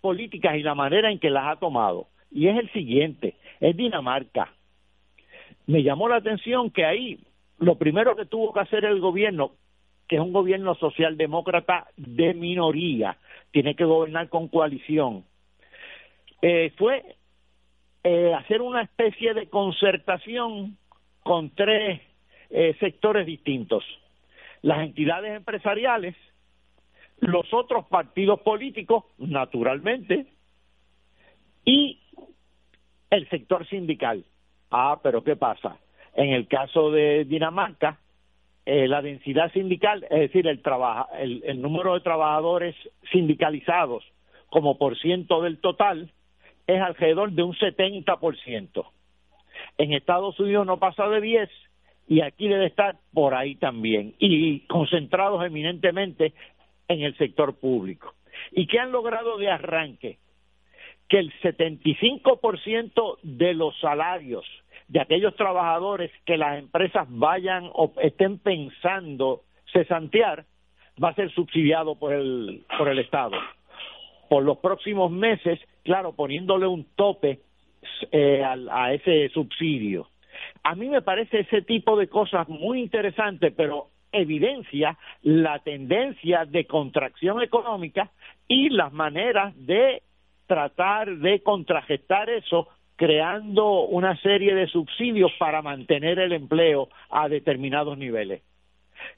[0.00, 2.11] políticas y la manera en que las ha tomado.
[2.32, 4.52] Y es el siguiente, es Dinamarca.
[5.66, 7.20] Me llamó la atención que ahí
[7.58, 9.52] lo primero que tuvo que hacer el gobierno,
[10.08, 13.16] que es un gobierno socialdemócrata de minoría,
[13.52, 15.24] tiene que gobernar con coalición,
[16.40, 17.16] eh, fue
[18.02, 20.76] eh, hacer una especie de concertación
[21.22, 22.00] con tres
[22.50, 23.84] eh, sectores distintos.
[24.62, 26.16] Las entidades empresariales,
[27.20, 30.26] los otros partidos políticos, naturalmente,
[31.64, 32.01] y
[33.12, 34.24] el sector sindical.
[34.70, 35.76] Ah, pero ¿qué pasa?
[36.14, 37.98] En el caso de Dinamarca,
[38.64, 40.62] eh, la densidad sindical, es decir, el,
[41.18, 42.74] el, el número de trabajadores
[43.10, 44.02] sindicalizados
[44.48, 46.10] como por ciento del total,
[46.66, 48.86] es alrededor de un 70%.
[49.78, 51.50] En Estados Unidos no pasa de 10
[52.08, 56.32] y aquí debe estar por ahí también y concentrados eminentemente
[56.88, 58.14] en el sector público.
[58.52, 60.18] ¿Y qué han logrado de arranque?
[61.12, 64.46] Que el 75% de los salarios
[64.88, 69.42] de aquellos trabajadores que las empresas vayan o estén pensando
[69.74, 70.46] cesantear
[71.02, 73.36] va a ser subsidiado por el, por el Estado.
[74.30, 77.40] Por los próximos meses, claro, poniéndole un tope
[78.10, 80.08] eh, a, a ese subsidio.
[80.62, 86.64] A mí me parece ese tipo de cosas muy interesante, pero evidencia la tendencia de
[86.64, 88.10] contracción económica
[88.48, 90.00] y las maneras de
[90.46, 97.98] tratar de contragestar eso creando una serie de subsidios para mantener el empleo a determinados
[97.98, 98.42] niveles.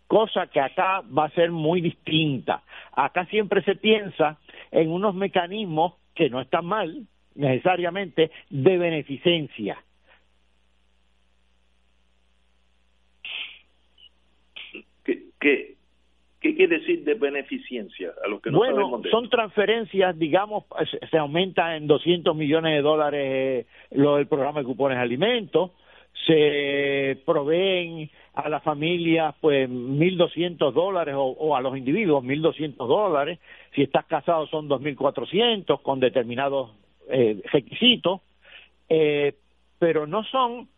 [0.06, 2.62] Cosa que acá va a ser muy distinta.
[2.92, 4.38] Acá siempre se piensa
[4.70, 9.76] en unos mecanismos que no están mal, necesariamente, de beneficencia
[15.04, 15.73] ¿Qué,
[16.44, 20.64] qué quiere decir de beneficencia a los que no bueno, son transferencias, digamos,
[21.10, 25.70] se aumenta en 200 millones de dólares eh, lo del programa de cupones de alimentos,
[26.26, 33.38] se proveen a las familias pues 1.200 dólares o, o, a los individuos 1.200 dólares,
[33.74, 36.72] si estás casado son 2.400 con determinados
[37.08, 38.20] eh, requisitos,
[38.90, 39.32] eh,
[39.78, 40.68] pero no son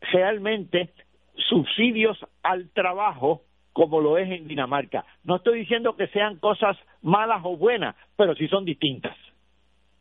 [0.00, 0.90] realmente
[1.36, 3.42] subsidios al trabajo
[3.72, 5.04] como lo es en Dinamarca.
[5.24, 9.16] No estoy diciendo que sean cosas malas o buenas, pero sí son distintas.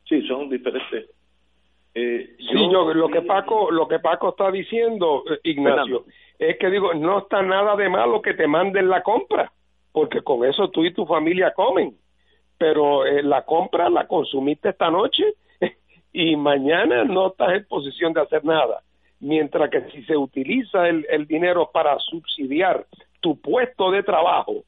[0.05, 1.09] Sí, son diferentes.
[1.93, 6.05] Eh, sí, yo, lo que Paco, lo que Paco está diciendo, eh, Ignacio,
[6.39, 9.51] es que digo, no está nada de malo que te manden la compra,
[9.91, 11.95] porque con eso tú y tu familia comen,
[12.57, 15.33] pero eh, la compra la consumiste esta noche
[16.13, 18.81] y mañana no estás en posición de hacer nada.
[19.19, 22.85] Mientras que si se utiliza el, el dinero para subsidiar
[23.21, 24.63] tu puesto de trabajo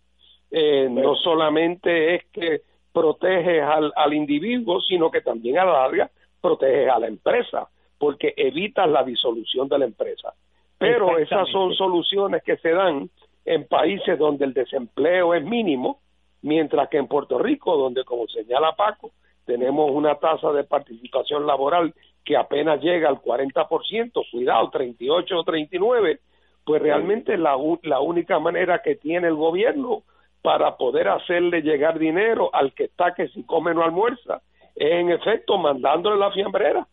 [0.49, 2.61] eh, no solamente es que
[2.91, 8.33] proteges al, al individuo, sino que también a la larga proteges a la empresa, porque
[8.37, 10.33] evitas la disolución de la empresa.
[10.77, 13.09] Pero esas son soluciones que se dan
[13.45, 15.99] en países donde el desempleo es mínimo,
[16.41, 19.11] mientras que en Puerto Rico, donde como señala Paco,
[19.45, 26.19] tenemos una tasa de participación laboral que apenas llega al 40%, cuidado, 38 o 39,
[26.65, 30.03] pues realmente la, la única manera que tiene el gobierno
[30.41, 34.41] para poder hacerle llegar dinero al que está que si come no almuerza,
[34.75, 36.87] es en efecto mandándole la fiambrera,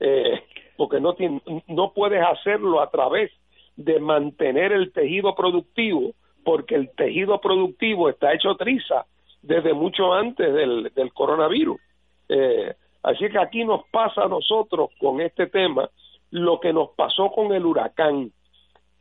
[0.00, 0.44] eh,
[0.76, 3.30] porque no, tiene, no puedes hacerlo a través
[3.76, 6.12] de mantener el tejido productivo,
[6.44, 9.06] porque el tejido productivo está hecho triza
[9.42, 11.80] desde mucho antes del, del coronavirus.
[12.28, 15.88] Eh, así que aquí nos pasa a nosotros con este tema
[16.30, 18.32] lo que nos pasó con el huracán,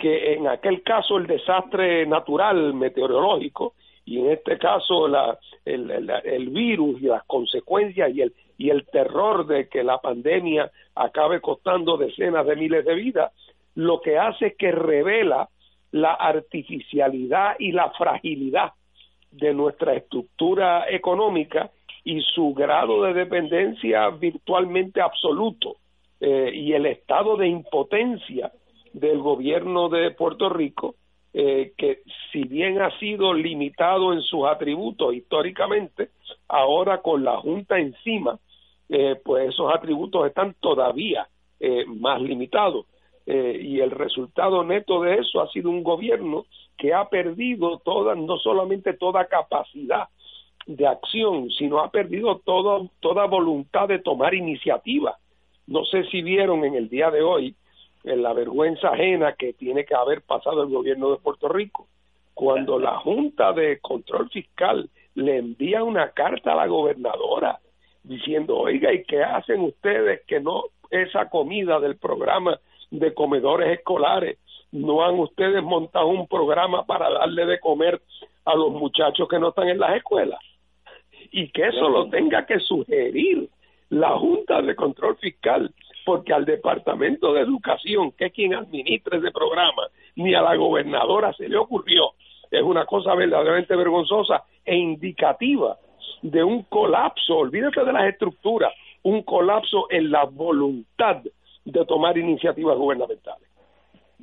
[0.02, 7.00] que en aquel caso el desastre natural meteorológico y en este caso la, el, virus
[7.02, 12.48] y las consecuencias y el, y el terror de que la pandemia acabe costando decenas
[12.48, 13.32] de miles de vidas,
[13.76, 15.50] lo que hace es que revela
[15.92, 18.72] la artificialidad y la fragilidad
[19.30, 21.70] de nuestra estructura económica
[22.04, 25.76] y su grado de dependencia virtualmente absoluto
[26.20, 28.52] eh, y el estado de impotencia
[28.94, 30.96] del gobierno de Puerto Rico,
[31.34, 32.00] eh, que
[32.32, 36.10] si bien ha sido limitado en sus atributos históricamente,
[36.48, 38.38] ahora con la Junta encima,
[38.90, 41.28] eh, pues esos atributos están todavía
[41.86, 42.88] más limitados.
[43.24, 48.38] y el resultado neto de eso ha sido un gobierno que ha perdido toda, no
[48.40, 50.08] solamente toda capacidad
[50.66, 55.18] de acción, sino ha perdido todo, toda voluntad de tomar iniciativa.
[55.68, 57.56] No sé si vieron en el día de hoy
[58.04, 61.88] en la vergüenza ajena que tiene que haber pasado el gobierno de Puerto Rico,
[62.34, 67.60] cuando la Junta de Control Fiscal le envía una carta a la gobernadora
[68.04, 72.60] diciendo, oiga, ¿y qué hacen ustedes que no esa comida del programa
[72.90, 74.38] de comedores escolares
[74.72, 78.02] no han ustedes montado un programa para darle de comer
[78.46, 80.40] a los muchachos que no están en las escuelas
[81.32, 83.50] y que eso lo tenga que sugerir
[83.90, 85.74] la Junta de Control Fiscal
[86.06, 91.34] porque al Departamento de Educación, que es quien administra ese programa, ni a la gobernadora
[91.34, 92.12] se le ocurrió.
[92.50, 95.78] Es una cosa verdaderamente vergonzosa e indicativa
[96.22, 101.24] de un colapso, olvídate de las estructuras, un colapso en la voluntad
[101.64, 103.52] de tomar iniciativas gubernamentales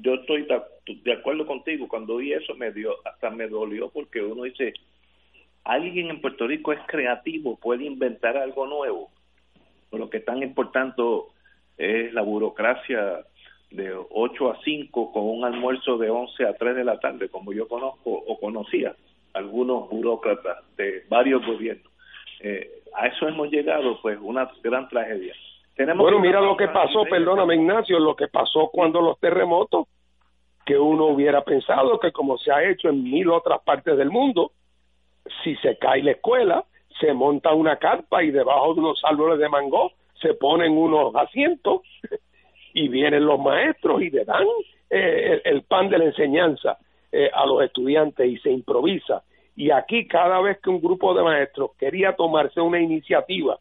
[0.01, 0.47] yo estoy
[0.87, 1.89] de acuerdo contigo.
[1.89, 4.73] Cuando vi eso me dio, hasta me dolió porque uno dice,
[5.65, 9.11] alguien en Puerto Rico es creativo, puede inventar algo nuevo.
[9.93, 11.03] lo que tan importante
[11.79, 13.25] es la burocracia
[13.71, 17.53] de 8 a 5 con un almuerzo de 11 a 3 de la tarde, como
[17.53, 18.95] yo conozco o conocía
[19.35, 21.93] algunos burócratas de varios gobiernos.
[22.41, 25.35] Eh, a eso hemos llegado, pues, una gran tragedia
[25.97, 29.87] bueno, mira lo que pasó, perdóname Ignacio, lo que pasó cuando los terremotos,
[30.67, 34.53] que uno hubiera pensado que como se ha hecho en mil otras partes del mundo,
[35.45, 36.65] si se cae la escuela,
[37.01, 41.83] se monta una carpa y debajo de unos árboles de mango se ponen unos asientos
[42.75, 44.47] y vienen los maestros y le dan
[44.91, 46.79] eh, el, pan de la enseñanza
[47.11, 49.23] eh, a los estudiantes y se improvisa.
[49.57, 53.59] Y aquí cada vez que un grupo de maestros quería tomarse una iniciativa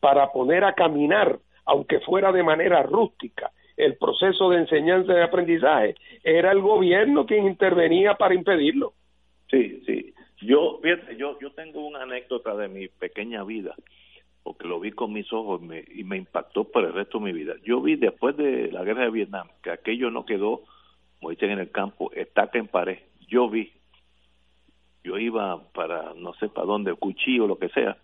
[0.00, 5.96] para poner a caminar aunque fuera de manera rústica, el proceso de enseñanza y aprendizaje,
[6.24, 8.94] era el gobierno quien intervenía para impedirlo.
[9.50, 10.14] Sí, sí.
[10.40, 13.74] Yo, fíjate, yo, yo tengo una anécdota de mi pequeña vida,
[14.42, 15.60] porque lo vi con mis ojos
[15.94, 17.54] y me impactó por el resto de mi vida.
[17.64, 20.62] Yo vi después de la guerra de Vietnam que aquello no quedó,
[21.18, 22.98] como dicen en el campo, estaca en pared.
[23.26, 23.72] Yo vi,
[25.04, 27.98] yo iba para no sé para dónde, cuchillo, lo que sea,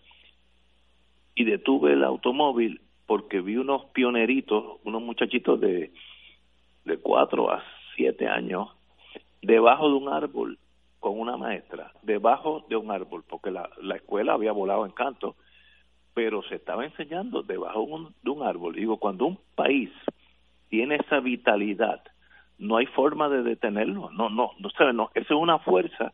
[1.33, 5.91] y detuve el automóvil porque vi unos pioneritos, unos muchachitos de,
[6.85, 7.63] de cuatro a
[7.95, 8.69] siete años,
[9.41, 10.57] debajo de un árbol
[10.99, 15.35] con una maestra, debajo de un árbol, porque la, la escuela había volado en canto,
[16.15, 18.73] pero se estaba enseñando debajo de un árbol.
[18.73, 19.91] Digo, cuando un país
[20.69, 22.01] tiene esa vitalidad,
[22.57, 26.13] no hay forma de detenerlo, no, no, no, sabe, no, eso es una fuerza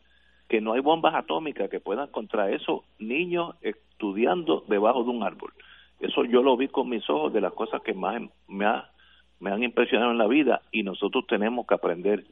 [0.49, 5.53] que no hay bombas atómicas que puedan contra esos niños estudiando debajo de un árbol.
[5.99, 8.89] Eso yo lo vi con mis ojos de las cosas que más me, ha,
[9.39, 12.25] me han impresionado en la vida y nosotros tenemos que aprender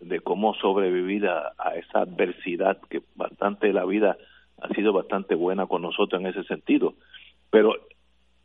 [0.00, 4.16] de cómo sobrevivir a, esa adversidad que bastante la vida
[4.58, 6.94] ha sido bastante buena con nosotros en ese sentido.
[7.50, 7.74] Pero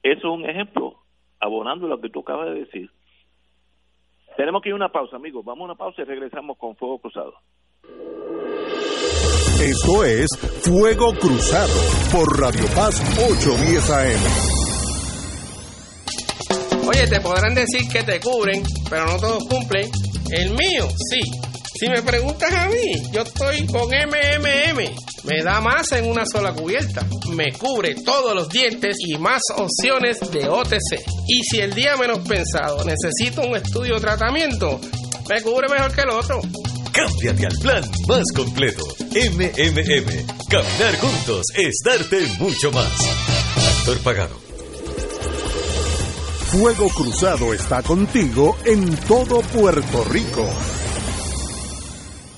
[0.04, 0.98] eso es un ejemplo,
[1.40, 2.90] abonando lo que tú acabas de decir.
[4.38, 5.46] Tenemos que ir a una pausa, amigos.
[5.46, 7.34] Vamos a una pausa y regresamos con Fuego Cruzado.
[9.62, 10.28] Esto es
[10.64, 11.74] Fuego Cruzado
[12.12, 13.00] por Radio Paz
[13.30, 14.52] 810 AM.
[16.90, 19.88] Oye, te podrán decir que te cubren, pero no todos cumplen.
[20.32, 21.51] El mío, sí.
[21.82, 24.78] Si me preguntas a mí, yo estoy con MMM.
[25.24, 27.08] Me da más en una sola cubierta.
[27.36, 31.04] Me cubre todos los dientes y más opciones de OTC.
[31.28, 34.80] Y si el día menos pensado necesito un estudio o tratamiento,
[35.28, 36.40] me cubre mejor que el otro.
[36.92, 38.84] Cámbiate al plan más completo.
[39.00, 40.28] MMM.
[40.50, 42.92] Caminar juntos es darte mucho más.
[43.80, 44.36] Actor pagado.
[46.46, 50.48] Fuego Cruzado está contigo en todo Puerto Rico.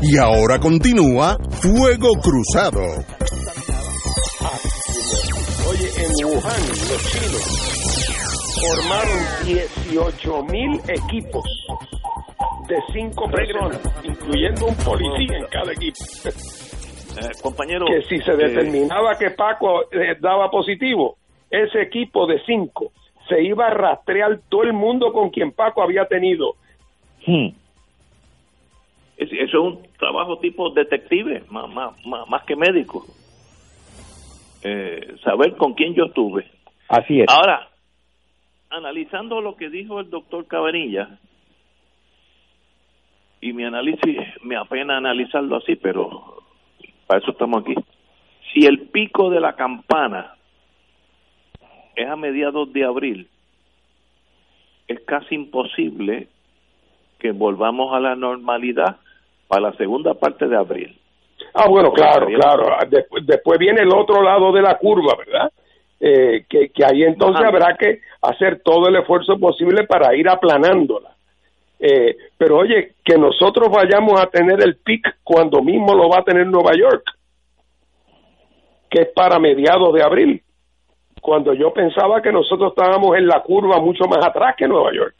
[0.00, 2.80] Y ahora continúa Fuego Cruzado.
[5.68, 7.68] Oye, en Wuhan, los chinos
[8.68, 11.44] formaron 18 mil equipos
[12.68, 15.98] de cinco personas, incluyendo un policía en cada equipo.
[17.18, 17.86] Eh, compañero.
[17.86, 21.16] Que si se determinaba que Paco eh, daba positivo,
[21.50, 22.92] ese equipo de cinco
[23.28, 26.54] se iba a rastrear todo el mundo con quien Paco había tenido.
[27.26, 27.48] Hmm.
[29.18, 33.04] Es- Eso es un trabajo tipo detective, más, más, más, más que médico.
[34.62, 36.50] Eh, saber con quién yo estuve.
[36.88, 37.26] Así es.
[37.28, 37.68] Ahora,
[38.70, 41.18] analizando lo que dijo el doctor Cabanilla,
[43.40, 46.42] y mi análisis, me apena analizarlo así, pero
[47.06, 47.74] para eso estamos aquí.
[48.52, 50.34] Si el pico de la campana
[51.94, 53.28] es a mediados de abril,
[54.88, 56.28] es casi imposible
[57.18, 58.96] que volvamos a la normalidad
[59.48, 60.96] para la segunda parte de abril.
[61.54, 62.76] Ah, bueno, claro, claro.
[62.88, 65.50] Después, después viene el otro lado de la curva, ¿verdad?
[66.00, 67.48] Eh, que, que ahí entonces Ajá.
[67.48, 71.10] habrá que hacer todo el esfuerzo posible para ir aplanándola.
[71.80, 76.24] Eh, pero oye, que nosotros vayamos a tener el pic cuando mismo lo va a
[76.24, 77.04] tener Nueva York,
[78.90, 80.42] que es para mediados de abril,
[81.20, 85.14] cuando yo pensaba que nosotros estábamos en la curva mucho más atrás que Nueva York.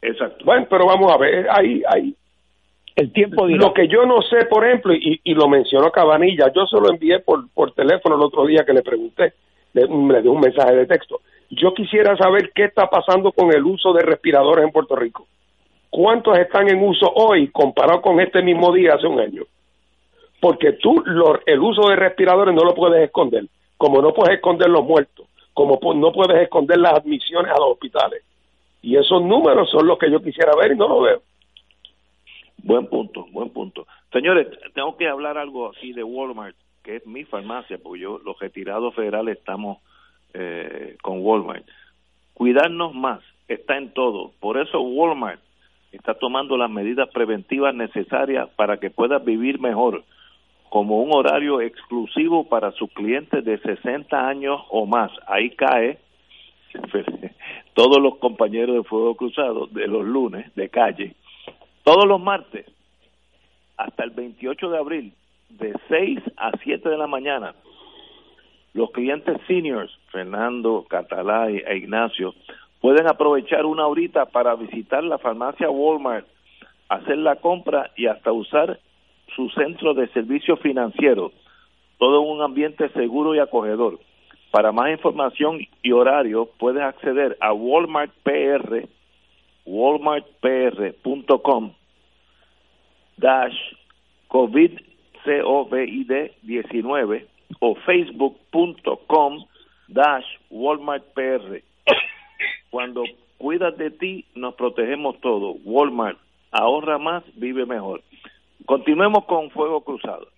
[0.00, 0.44] Exacto.
[0.44, 2.14] Bueno, pero vamos a ver, ahí, ahí,
[2.98, 3.60] El tiempo dirá.
[3.66, 6.90] lo que yo no sé, por ejemplo, y, y lo mencionó Cabanilla, yo se lo
[6.90, 9.34] envié por, por teléfono el otro día que le pregunté,
[9.72, 11.20] le, le di un mensaje de texto.
[11.50, 15.26] Yo quisiera saber qué está pasando con el uso de respiradores en Puerto Rico.
[15.90, 19.44] ¿Cuántos están en uso hoy comparado con este mismo día hace un año?
[20.40, 23.44] Porque tú lo- el uso de respiradores no lo puedes esconder,
[23.76, 28.22] como no puedes esconder los muertos, como no puedes esconder las admisiones a los hospitales.
[28.82, 31.22] Y esos números son los que yo quisiera ver y no lo veo.
[32.68, 33.86] Buen punto, buen punto.
[34.12, 36.54] Señores, tengo que hablar algo aquí de Walmart,
[36.84, 39.78] que es mi farmacia, porque yo, los retirados federales, estamos
[40.34, 41.64] eh, con Walmart.
[42.34, 44.32] Cuidarnos más está en todo.
[44.38, 45.40] Por eso Walmart
[45.92, 50.04] está tomando las medidas preventivas necesarias para que puedas vivir mejor,
[50.68, 55.10] como un horario exclusivo para sus clientes de 60 años o más.
[55.26, 56.00] Ahí cae
[57.72, 61.14] todos los compañeros de Fuego Cruzado de los lunes de calle
[61.88, 62.66] todos los martes
[63.78, 65.14] hasta el 28 de abril
[65.48, 67.54] de 6 a 7 de la mañana
[68.74, 72.34] los clientes seniors Fernando, Catalá e Ignacio
[72.82, 76.26] pueden aprovechar una horita para visitar la farmacia Walmart
[76.90, 78.78] hacer la compra y hasta usar
[79.34, 81.32] su centro de servicios financieros
[81.96, 83.98] todo en un ambiente seguro y acogedor.
[84.50, 88.86] Para más información y horario puedes acceder a Walmart PR
[89.64, 91.72] walmartpr.com
[94.28, 94.78] COVID
[95.26, 97.26] COVID 19
[97.60, 99.44] o facebook.com
[99.88, 101.62] dash Walmart PR.
[102.70, 103.04] Cuando
[103.38, 105.56] cuidas de ti, nos protegemos todos.
[105.64, 106.18] Walmart,
[106.50, 108.02] ahorra más, vive mejor.
[108.66, 110.28] Continuemos con Fuego Cruzado.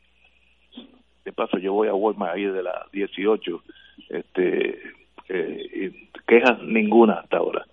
[1.25, 3.63] De paso, yo voy a Walmart ahí de las 18.
[4.09, 4.81] Este,
[5.29, 5.93] eh,
[6.27, 7.67] quejas ninguna hasta ahora.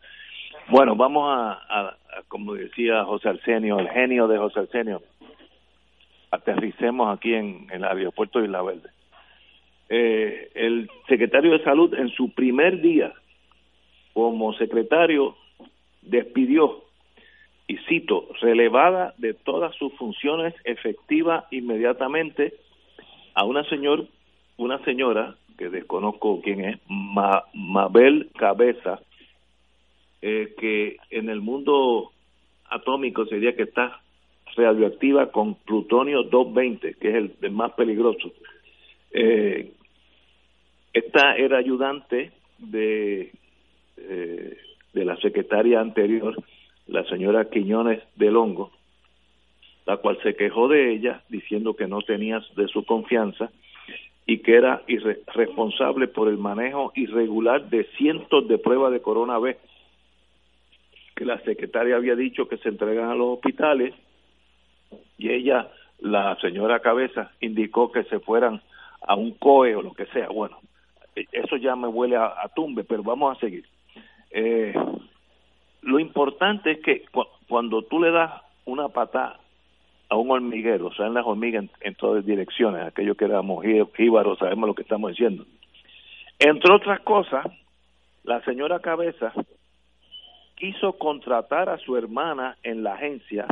[0.69, 1.95] Bueno, vamos a,
[2.27, 5.01] como decía José Arsenio, el genio de José Arsenio,
[6.31, 8.89] aterricemos aquí en, el aeropuerto de Isla Verde.
[9.89, 13.13] Eh, el secretario de Salud en su primer día
[14.13, 15.35] como secretario
[16.01, 16.83] despidió,
[17.67, 22.53] y cito, relevada de todas sus funciones efectiva inmediatamente
[23.33, 24.07] a una señor,
[24.57, 28.99] una señora que desconozco quién es, Mabel Cabeza,
[30.21, 32.11] eh, que en el mundo
[32.69, 34.01] atómico sería que está
[34.55, 38.31] radioactiva con plutonio 220, que es el, más peligroso.
[39.11, 39.71] Eh,
[40.93, 43.31] esta era ayudante de,
[43.97, 44.57] eh,
[44.93, 46.35] de la secretaria anterior,
[46.87, 48.71] la señora Quiñones de Longo,
[49.85, 53.51] la cual se quejó de ella diciendo que no tenía de su confianza
[54.25, 54.81] y que era
[55.33, 59.61] responsable por el manejo irregular de cientos de pruebas de coronavirus
[61.17, 63.95] que la secretaria había dicho que se entregan a los hospitales
[65.17, 65.67] y ella,
[65.99, 68.61] la señora Cabeza, indicó que se fueran
[69.01, 70.29] a un COE o lo que sea.
[70.29, 70.59] Bueno,
[71.15, 73.65] eso ya me huele a, tumbe, pero vamos a seguir.
[74.29, 74.75] Eh,
[75.81, 77.05] lo importante es que
[77.47, 78.31] cuando tú le das
[78.65, 79.39] una patada
[80.09, 83.65] a un hormiguero, salen las hormigas en, todas direcciones, aquellos que éramos
[83.95, 85.45] jíbaros, sabemos lo que estamos diciendo.
[86.37, 87.47] Entre otras cosas,
[88.23, 89.33] la señora Cabeza
[90.57, 93.45] quiso contratar a su hermana en la agencia,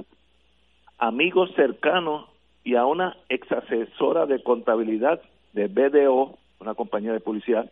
[0.97, 2.27] amigos cercanos
[2.63, 5.21] y a una ex asesora de contabilidad
[5.53, 7.71] de BDO, una compañía de publicidad,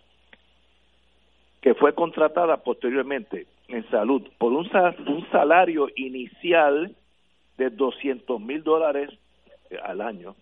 [1.61, 4.69] que fue contratada posteriormente en salud por un,
[5.07, 6.95] un salario inicial
[7.57, 9.09] de 200 mil dólares
[9.69, 10.36] eh, al año.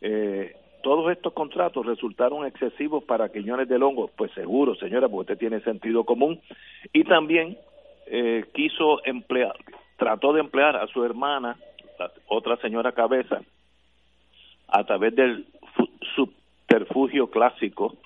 [0.00, 5.38] Eh, todos estos contratos resultaron excesivos para Quiñones de Longo, pues seguro, señora, porque usted
[5.38, 6.40] tiene sentido común,
[6.92, 7.58] y también
[8.10, 9.54] eh, quiso emplear,
[9.96, 11.56] trató de emplear a su hermana,
[12.28, 13.40] otra señora Cabeza,
[14.68, 15.46] a través del
[16.14, 17.96] subterfugio clásico,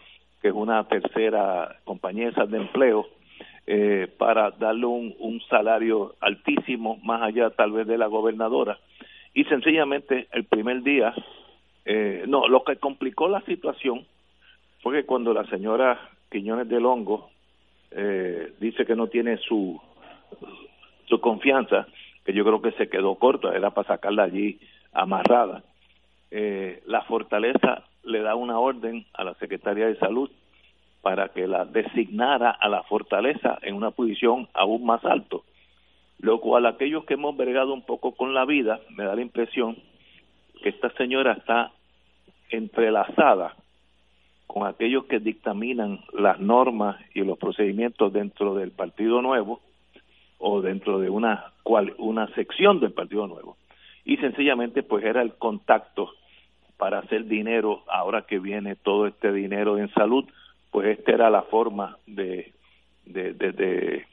[0.40, 3.06] que es una tercera compañía de empleo,
[3.66, 8.78] eh, para darle un, un salario altísimo, más allá tal vez de la gobernadora.
[9.34, 11.14] Y sencillamente el primer día,
[11.84, 14.04] eh, no, lo que complicó la situación
[14.80, 17.30] fue que cuando la señora Quiñones del Hongo
[17.92, 19.80] eh, dice que no tiene su,
[21.06, 21.86] su confianza,
[22.24, 24.58] que yo creo que se quedó corto, era para sacarla allí
[24.92, 25.62] amarrada.
[26.30, 30.30] Eh, la fortaleza le da una orden a la secretaria de salud
[31.02, 35.44] para que la designara a la fortaleza en una posición aún más alto,
[36.20, 39.76] lo cual aquellos que hemos bregado un poco con la vida, me da la impresión
[40.62, 41.72] que esta señora está
[42.50, 43.56] entrelazada
[44.46, 49.60] con aquellos que dictaminan las normas y los procedimientos dentro del Partido Nuevo
[50.42, 53.56] o dentro de una cual, una sección del Partido Nuevo
[54.04, 56.10] y sencillamente pues era el contacto
[56.76, 60.24] para hacer dinero ahora que viene todo este dinero en salud
[60.72, 62.52] pues esta era la forma de,
[63.04, 64.06] de, de,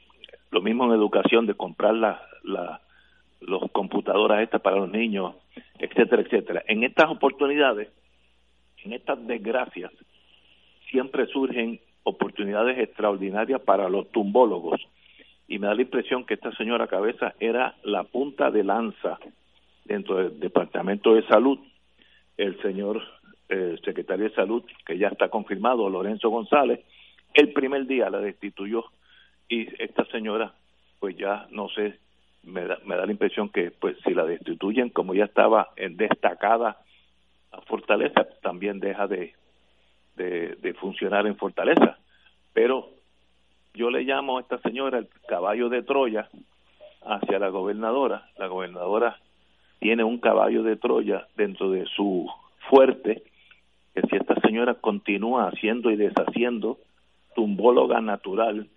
[0.50, 2.80] lo mismo en educación, de comprar las la,
[3.40, 5.34] los computadoras estas para los niños,
[5.78, 6.62] etcétera, etcétera.
[6.66, 7.88] En estas oportunidades,
[8.84, 9.90] en estas desgracias,
[10.90, 14.80] siempre surgen oportunidades extraordinarias para los tumbólogos.
[15.50, 19.18] Y me da la impresión que esta señora Cabeza era la punta de lanza
[19.84, 21.58] dentro del Departamento de Salud.
[22.36, 23.02] El señor
[23.48, 26.84] el secretario de Salud, que ya está confirmado, Lorenzo González,
[27.34, 28.84] el primer día la destituyó
[29.48, 30.54] y esta señora,
[31.00, 31.98] pues ya no sé,
[32.44, 35.96] me da, me da la impresión que pues si la destituyen, como ya estaba en
[35.96, 36.78] destacada
[37.50, 39.34] a Fortaleza, también deja de,
[40.14, 41.98] de, de funcionar en Fortaleza.
[42.52, 42.99] Pero
[43.74, 46.28] yo le llamo a esta señora el caballo de Troya
[47.02, 48.28] hacia la gobernadora.
[48.38, 49.18] La gobernadora
[49.78, 52.28] tiene un caballo de Troya dentro de su
[52.68, 53.22] fuerte
[53.94, 56.78] que si esta señora continúa haciendo y deshaciendo,
[57.34, 58.68] tumbóloga natural,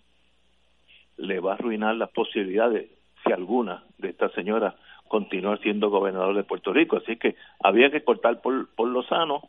[1.17, 2.89] le va a arruinar las posibilidades,
[3.23, 4.75] si alguna, de esta señora
[5.07, 6.97] continuar siendo gobernador de Puerto Rico.
[6.97, 9.41] Así que había que cortar por, por lo sano.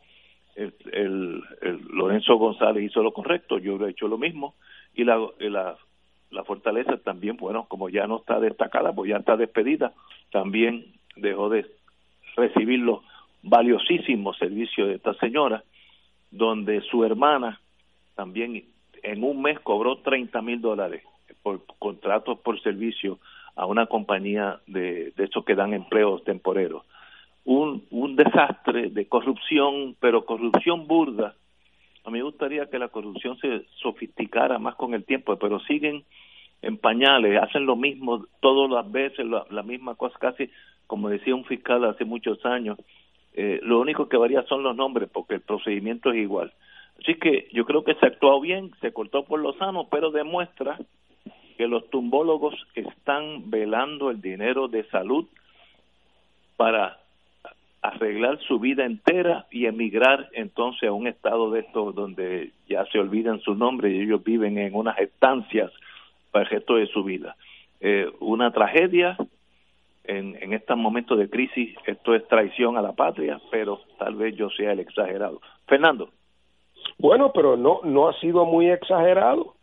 [0.55, 4.55] El, el, Lorenzo González hizo lo correcto, yo he hecho lo mismo.
[4.95, 9.93] Y la, la, fortaleza también, bueno, como ya no está destacada, pues ya está despedida,
[10.31, 10.85] también
[11.15, 11.65] dejó de
[12.35, 13.03] recibirlo
[13.43, 15.63] valiosísimo servicio de esta señora,
[16.31, 17.59] donde su hermana
[18.15, 18.63] también
[19.03, 21.03] en un mes cobró 30 mil dólares
[21.43, 23.19] por contratos por servicio
[23.55, 26.83] a una compañía de, de estos que dan empleos temporeros.
[27.43, 31.35] Un, un desastre de corrupción, pero corrupción burda,
[32.05, 36.03] A mí me gustaría que la corrupción se sofisticara más con el tiempo, pero siguen
[36.61, 40.49] en pañales, hacen lo mismo todas las veces, la, misma cosa, casi
[40.87, 42.77] como decía un fiscal hace muchos años.
[43.33, 46.53] Eh, lo único que varía son los nombres, porque el procedimiento es igual.
[46.99, 50.77] Así que yo creo que se actuó bien, se cortó por lo sano, pero demuestra
[51.57, 55.25] que los tumbólogos están velando el dinero de salud
[56.55, 56.99] para
[57.89, 62.99] arreglar su vida entera y emigrar entonces a un estado de esto donde ya se
[62.99, 65.71] olvidan su nombre y ellos viven en unas estancias
[66.31, 67.35] para el resto de su vida.
[67.79, 69.17] Eh, una tragedia
[70.03, 74.35] en, en estos momentos de crisis, esto es traición a la patria, pero tal vez
[74.35, 75.41] yo sea el exagerado.
[75.67, 76.09] Fernando.
[76.97, 79.55] Bueno, pero no, no ha sido muy exagerado,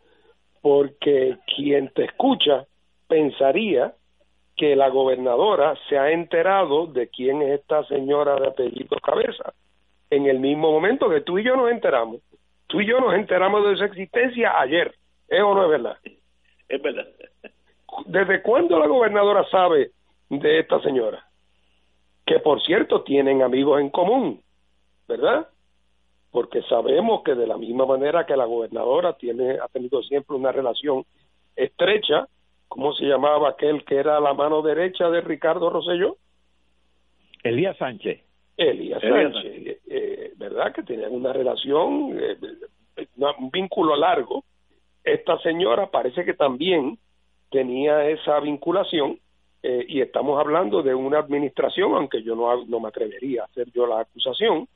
[0.61, 2.67] porque quien te escucha
[3.09, 3.95] pensaría
[4.63, 9.53] que la gobernadora se ha enterado de quién es esta señora de apellido Cabeza
[10.09, 12.21] en el mismo momento que tú y yo nos enteramos.
[12.69, 14.95] Tú y yo nos enteramos de su existencia ayer.
[15.27, 15.97] ¿Es o no es verdad?
[16.69, 17.09] Es verdad.
[18.07, 19.91] ¿Desde cuándo la gobernadora sabe
[20.29, 21.27] de esta señora?
[22.25, 24.43] Que por cierto tienen amigos en común,
[25.09, 25.49] ¿verdad?
[26.31, 30.53] Porque sabemos que de la misma manera que la gobernadora tiene ha tenido siempre una
[30.53, 31.05] relación
[31.57, 32.29] estrecha
[32.73, 36.17] ¿cómo se llamaba aquel que era la mano derecha de Ricardo Rosselló?
[37.43, 38.23] Elías Sánchez.
[38.57, 40.73] Elías, Sánchez, eh, eh, ¿verdad?
[40.73, 42.37] Que tenían una relación, eh,
[43.17, 44.45] un vínculo largo.
[45.05, 46.99] Esta señora parece que también
[47.51, 49.19] tenía esa vinculación
[49.63, 53.87] y estamos hablando de una administración, aunque yo no, no me atrevería a hacer yo
[53.87, 54.67] la acusación,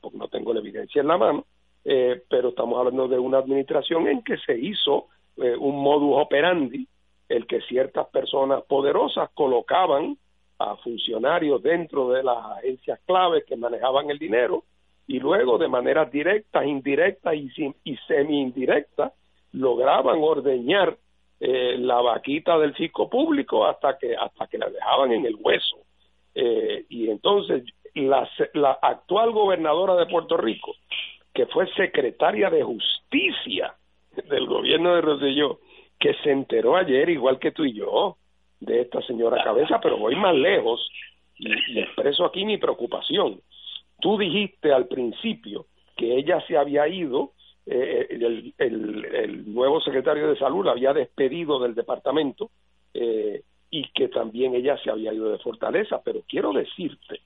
[0.00, 1.44] porque no tengo la evidencia en la mano,
[1.82, 6.88] pero estamos hablando de una administración en que se hizo un modus operandi
[7.28, 10.16] el que ciertas personas poderosas colocaban
[10.58, 14.64] a funcionarios dentro de las agencias claves que manejaban el dinero
[15.06, 17.50] y luego de manera directa, indirecta y,
[17.84, 19.12] y semi indirecta
[19.52, 20.96] lograban ordeñar
[21.40, 25.78] eh, la vaquita del fisco público hasta que hasta que la dejaban en el hueso.
[26.34, 27.64] Eh, y entonces
[27.94, 30.74] la, la actual gobernadora de Puerto Rico
[31.32, 33.74] que fue secretaria de justicia
[34.30, 35.58] del gobierno de Rosselló
[35.98, 38.16] que se enteró ayer, igual que tú y yo,
[38.60, 40.88] de esta señora Cabeza, pero voy más lejos
[41.36, 43.40] y, expreso aquí mi preocupación.
[44.00, 45.66] Tú dijiste al principio
[45.96, 47.32] que ella se había ido,
[47.66, 52.50] eh, el, el, nuevo secretario de salud la había despedido del departamento
[52.92, 57.20] eh, y que también ella se había ido de Fortaleza, pero quiero decirte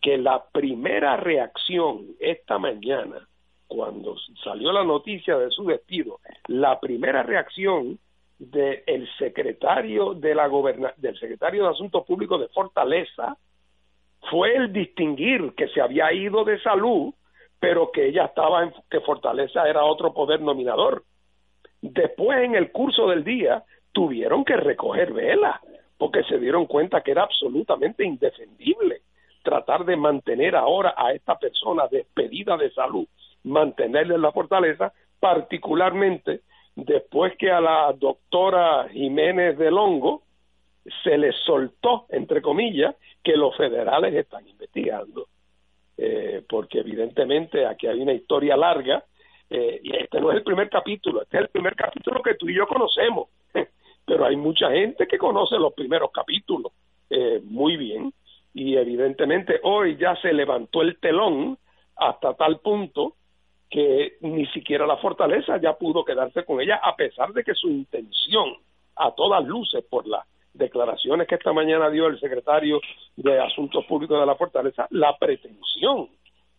[0.00, 3.26] que la primera reacción esta mañana,
[3.66, 7.98] cuando salió la noticia de su despido, la primera reacción
[8.38, 10.48] del secretario de la
[10.96, 13.36] del secretario de Asuntos Públicos de Fortaleza
[14.30, 17.14] fue el distinguir que se había ido de salud,
[17.58, 21.04] pero que ella estaba en que Fortaleza era otro poder nominador.
[21.80, 25.60] Después en el curso del día tuvieron que recoger vela
[25.96, 29.02] porque se dieron cuenta que era absolutamente indefendible
[29.42, 33.06] tratar de mantener ahora a esta persona despedida de salud,
[33.44, 36.40] mantenerle en la fortaleza, particularmente
[36.76, 40.22] después que a la doctora Jiménez de Longo
[41.02, 45.26] se le soltó, entre comillas, que los federales están investigando.
[45.98, 49.02] Eh, porque evidentemente aquí hay una historia larga
[49.48, 52.50] eh, y este no es el primer capítulo, este es el primer capítulo que tú
[52.50, 53.30] y yo conocemos,
[54.04, 56.72] pero hay mucha gente que conoce los primeros capítulos
[57.08, 58.12] eh, muy bien
[58.52, 61.56] y evidentemente hoy ya se levantó el telón
[61.96, 63.14] hasta tal punto
[63.70, 67.68] que ni siquiera la fortaleza ya pudo quedarse con ella, a pesar de que su
[67.68, 68.54] intención,
[68.96, 72.80] a todas luces, por las declaraciones que esta mañana dio el secretario
[73.16, 76.08] de Asuntos Públicos de la fortaleza, la pretensión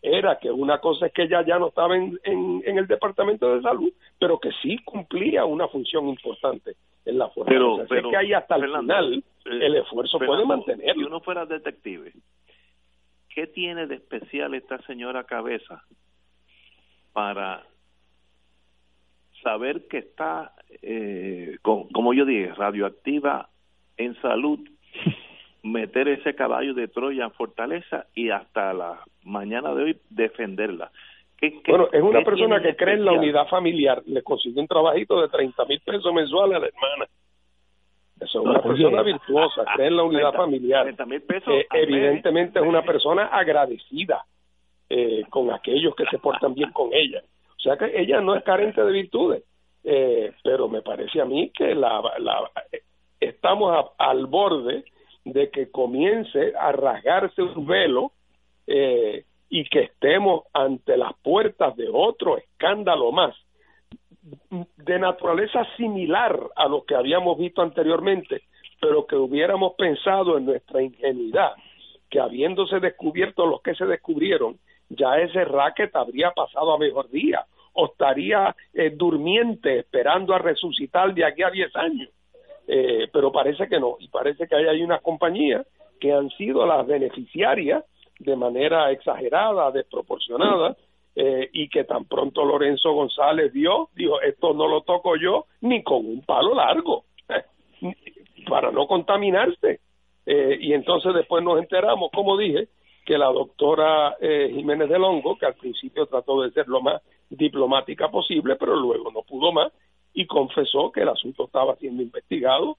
[0.02, 3.62] era que una cosa es que ella ya no estaba en, en, el Departamento de
[3.62, 7.86] Salud, pero que sí cumplía una función importante en la fortaleza.
[7.90, 10.94] Pero, que ahí hasta el final eh, el esfuerzo puede mantener.
[10.94, 12.14] Si uno fuera detective,
[13.34, 15.84] ¿qué tiene de especial esta señora Cabeza
[17.18, 17.64] para
[19.42, 20.54] saber que está,
[20.84, 23.50] eh, como yo dije, radioactiva
[23.98, 24.60] en salud,
[25.64, 30.92] meter ese caballo de Troya en Fortaleza y hasta la mañana de hoy defenderla.
[31.68, 35.30] bueno, es una persona que cree en la unidad familiar, le consigue un trabajito de
[35.30, 37.06] 30 mil pesos mensuales a la hermana.
[38.22, 40.96] es una persona virtuosa, cree en la unidad familiar.
[41.26, 44.24] pesos eh, evidentemente es una persona agradecida
[44.90, 47.22] eh, con aquellos que se portan bien con ella.
[47.58, 49.44] O sea que ella no es carente de virtudes,
[49.84, 52.50] eh, pero me parece a mí que la, la
[53.20, 54.86] estamos al borde
[55.26, 58.12] de que comience a rasgarse un velo
[58.66, 63.36] eh, y que estemos ante las puertas de otro escándalo más
[64.52, 68.42] de naturaleza similar a lo que habíamos visto anteriormente,
[68.80, 71.54] pero que hubiéramos pensado en nuestra ingenuidad,
[72.10, 74.60] que habiéndose descubierto los que se descubrieron,
[74.90, 81.14] ya ese racket habría pasado a mejor día o estaría eh, durmiente esperando a resucitar
[81.14, 82.10] de aquí a 10 años.
[82.68, 85.66] Eh, pero parece que no, y parece que hay, hay unas compañías
[86.00, 87.84] que han sido las beneficiarias
[88.20, 90.76] de manera exagerada, desproporcionada,
[91.20, 95.82] eh, y que tan pronto Lorenzo González vio, dijo, esto no lo toco yo ni
[95.82, 97.06] con un palo largo,
[98.48, 99.80] para no contaminarse.
[100.28, 102.68] Eh, y entonces después nos enteramos, como dije,
[103.08, 107.02] que la doctora eh, Jiménez de Longo, que al principio trató de ser lo más
[107.30, 109.72] diplomática posible, pero luego no pudo más
[110.14, 112.78] y confesó que el asunto estaba siendo investigado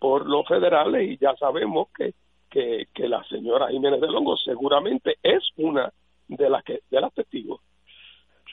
[0.00, 2.14] por los federales y ya sabemos que
[2.52, 5.92] que, la señora Jiménez de Longo seguramente es una
[6.28, 7.60] de las que de las testigos.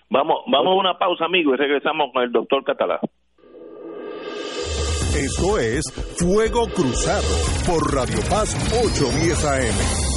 [0.09, 2.99] Vamos, vamos a una pausa, amigo, y regresamos con el doctor Catalá.
[5.15, 5.83] Esto es
[6.17, 7.27] Fuego Cruzado
[7.67, 10.08] por Radio Paz 810 AM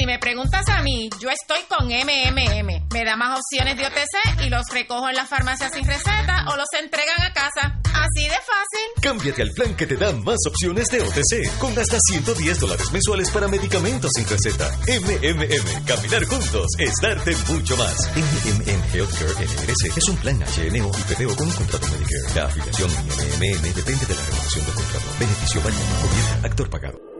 [0.00, 2.88] Si me preguntas a mí, yo estoy con MMM.
[2.90, 6.56] Me da más opciones de OTC y los recojo en la farmacia sin receta o
[6.56, 7.78] los entregan a casa.
[7.84, 9.02] Así de fácil.
[9.02, 13.30] Cámbiate al plan que te da más opciones de OTC con hasta 110 dólares mensuales
[13.30, 14.70] para medicamentos sin receta.
[14.88, 15.84] MMM.
[15.84, 18.08] Caminar juntos es darte mucho más.
[18.16, 22.34] MMM Healthcare NRS es un plan HNO y PPO con un contrato Medicare.
[22.36, 25.06] La afiliación MMM depende de la renovación del contrato.
[25.18, 25.94] Beneficio variable.
[26.00, 26.46] Gobierno.
[26.46, 27.19] Actor pagado.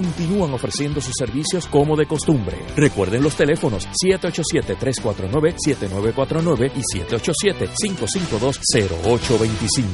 [0.00, 2.56] continúan ofreciendo sus servicios como de costumbre.
[2.74, 9.84] Recuerden los teléfonos 787-349-7949 y 787-552-0825.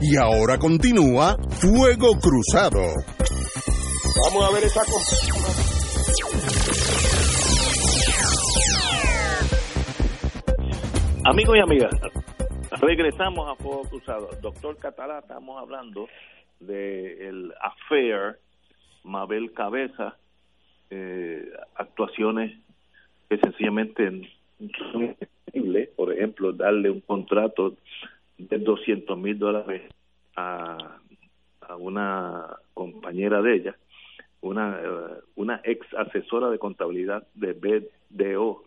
[0.00, 2.80] Y ahora continúa Fuego Cruzado.
[4.24, 4.80] Vamos a ver esa
[11.24, 11.92] Amigos y amigas,
[12.82, 14.28] Regresamos a Fuego Cruzado.
[14.40, 16.08] Doctor Catalá, estamos hablando
[16.58, 18.40] del el affair
[19.04, 20.16] Mabel Cabeza,
[20.90, 22.58] eh, actuaciones
[23.30, 24.28] que sencillamente
[24.90, 25.16] son.
[25.94, 27.76] Por ejemplo, darle un contrato
[28.36, 29.82] de 200 mil dólares
[30.34, 30.98] a,
[31.60, 33.76] a una compañera de ella,
[34.40, 38.64] una, eh, una ex asesora de contabilidad de BDO,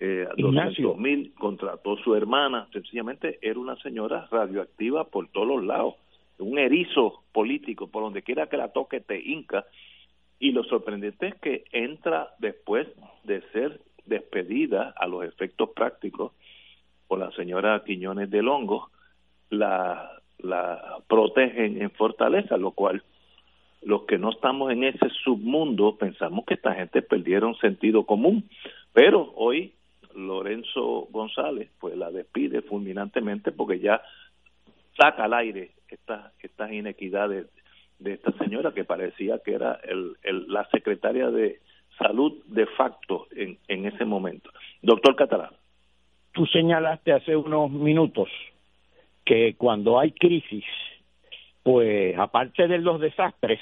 [0.00, 5.96] eh, 200 mil, contrató su hermana, sencillamente era una señora radioactiva por todos los lados,
[6.38, 9.66] un erizo político, por donde quiera que la toque te inca,
[10.38, 12.88] y lo sorprendente es que entra después
[13.24, 16.32] de ser despedida a los efectos prácticos
[17.06, 18.88] por la señora Quiñones de Longo,
[19.50, 23.02] la, la protegen en Fortaleza, lo cual
[23.82, 28.48] los que no estamos en ese submundo pensamos que esta gente perdieron sentido común,
[28.94, 29.74] pero hoy
[30.14, 34.02] Lorenzo González pues la despide fulminantemente porque ya
[34.96, 37.46] saca al aire estas estas inequidades
[37.98, 40.16] de esta señora que parecía que era el,
[40.48, 41.60] la secretaria de
[41.98, 44.50] salud de facto en, en ese momento.
[44.82, 45.50] Doctor Catalán.
[46.32, 48.28] Tú señalaste hace unos minutos
[49.24, 50.64] que cuando hay crisis,
[51.62, 53.60] pues aparte de los desastres,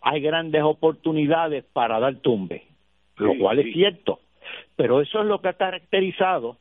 [0.00, 2.64] hay grandes oportunidades para dar tumbe,
[3.16, 4.20] lo cual es cierto.
[4.76, 6.58] Pero eso es lo que ha caracterizado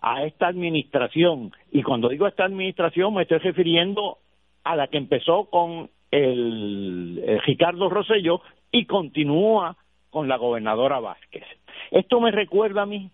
[0.00, 1.52] a esta administración.
[1.70, 4.18] Y cuando digo esta administración me estoy refiriendo
[4.64, 8.40] a la que empezó con el, Ricardo Rosselló
[8.72, 9.76] y continúa
[10.10, 11.44] con la gobernadora Vázquez.
[11.90, 13.10] Esto me recuerda a mí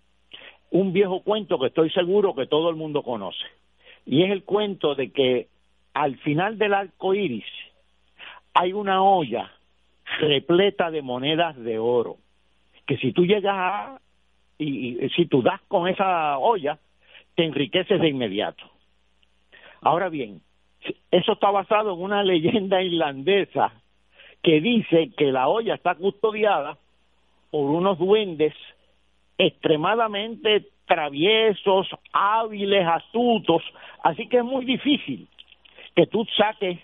[0.71, 3.45] un viejo cuento que estoy seguro que todo el mundo conoce.
[4.05, 5.47] Y es el cuento de que
[5.93, 7.45] al final del arco iris
[8.53, 9.51] hay una olla
[10.19, 12.17] repleta de monedas de oro,
[12.85, 14.01] que si tú llegas a,
[14.57, 16.79] y, y si tú das con esa olla,
[17.35, 18.63] te enriqueces de inmediato.
[19.81, 20.41] Ahora bien,
[21.11, 23.73] eso está basado en una leyenda irlandesa
[24.41, 26.77] que dice que la olla está custodiada
[27.51, 28.53] por unos duendes
[29.37, 33.61] extremadamente traviesos, hábiles, astutos,
[34.03, 35.27] así que es muy difícil
[35.95, 36.79] que tú saques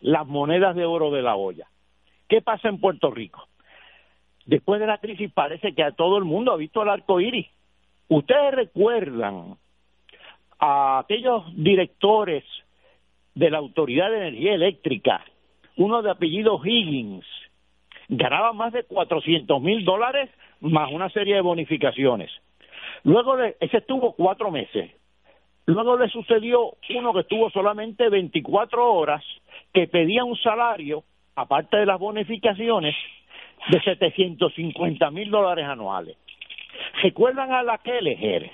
[0.00, 1.66] las monedas de oro de la olla.
[2.28, 3.46] ¿Qué pasa en Puerto Rico?
[4.46, 7.46] Después de la crisis parece que a todo el mundo ha visto el arco iris.
[8.08, 9.56] Ustedes recuerdan
[10.58, 12.44] a aquellos directores
[13.34, 15.24] de la Autoridad de Energía Eléctrica,
[15.76, 17.26] uno de apellido Higgins,
[18.08, 20.30] ganaba más de 400 mil dólares
[20.60, 22.30] más una serie de bonificaciones.
[23.02, 24.90] Luego de, ese estuvo cuatro meses.
[25.66, 29.24] Luego le sucedió uno que estuvo solamente 24 horas,
[29.72, 32.94] que pedía un salario, aparte de las bonificaciones,
[33.68, 36.16] de 750 mil dólares anuales.
[37.02, 38.50] ¿Recuerdan a la Kelleher?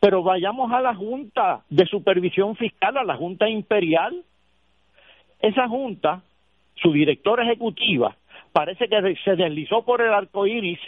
[0.00, 4.22] Pero vayamos a la Junta de Supervisión Fiscal, a la Junta Imperial.
[5.40, 6.22] Esa Junta,
[6.74, 8.16] su directora ejecutiva,
[8.52, 10.80] parece que se deslizó por el arco iris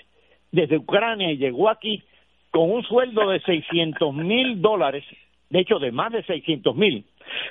[0.51, 2.03] desde Ucrania y llegó aquí
[2.51, 5.05] con un sueldo de 600 mil dólares,
[5.49, 7.07] de hecho de más de 600 mil,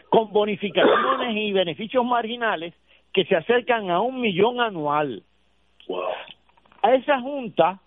[0.09, 2.73] con bonificaciones y beneficios marginales
[3.13, 5.23] que se acercan a un millón anual.
[6.81, 7.79] A esa junta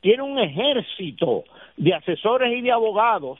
[0.00, 1.44] tiene un ejército
[1.76, 3.38] de asesores y de abogados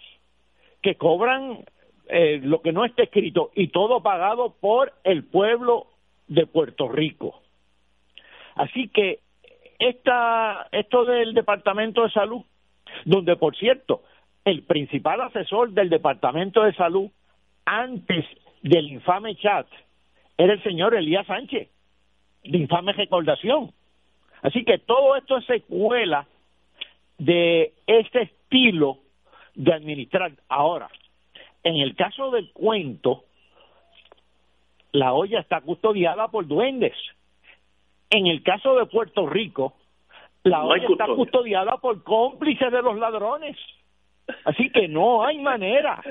[0.83, 1.65] que cobran
[2.09, 5.87] eh, lo que no está escrito y todo pagado por el pueblo
[6.29, 7.41] de Puerto Rico.
[8.55, 9.21] Así que
[9.79, 12.43] esta, esto del Departamento de Salud,
[13.05, 14.03] donde por cierto,
[14.45, 17.11] el principal asesor del Departamento de Salud
[17.65, 18.25] antes
[18.63, 19.67] del infame chat
[20.39, 21.69] era el señor Elías Sánchez,
[22.45, 23.73] de infame recordación.
[24.43, 26.26] Así que todo esto es secuela
[27.18, 28.99] de este estilo
[29.55, 30.32] de administrar.
[30.49, 30.89] Ahora,
[31.62, 33.24] en el caso del cuento,
[34.93, 36.95] la olla está custodiada por duendes.
[38.11, 39.74] En el caso de Puerto Rico,
[40.45, 43.57] la olla está custodiada por cómplices de los ladrones.
[44.45, 46.03] Así que no hay manera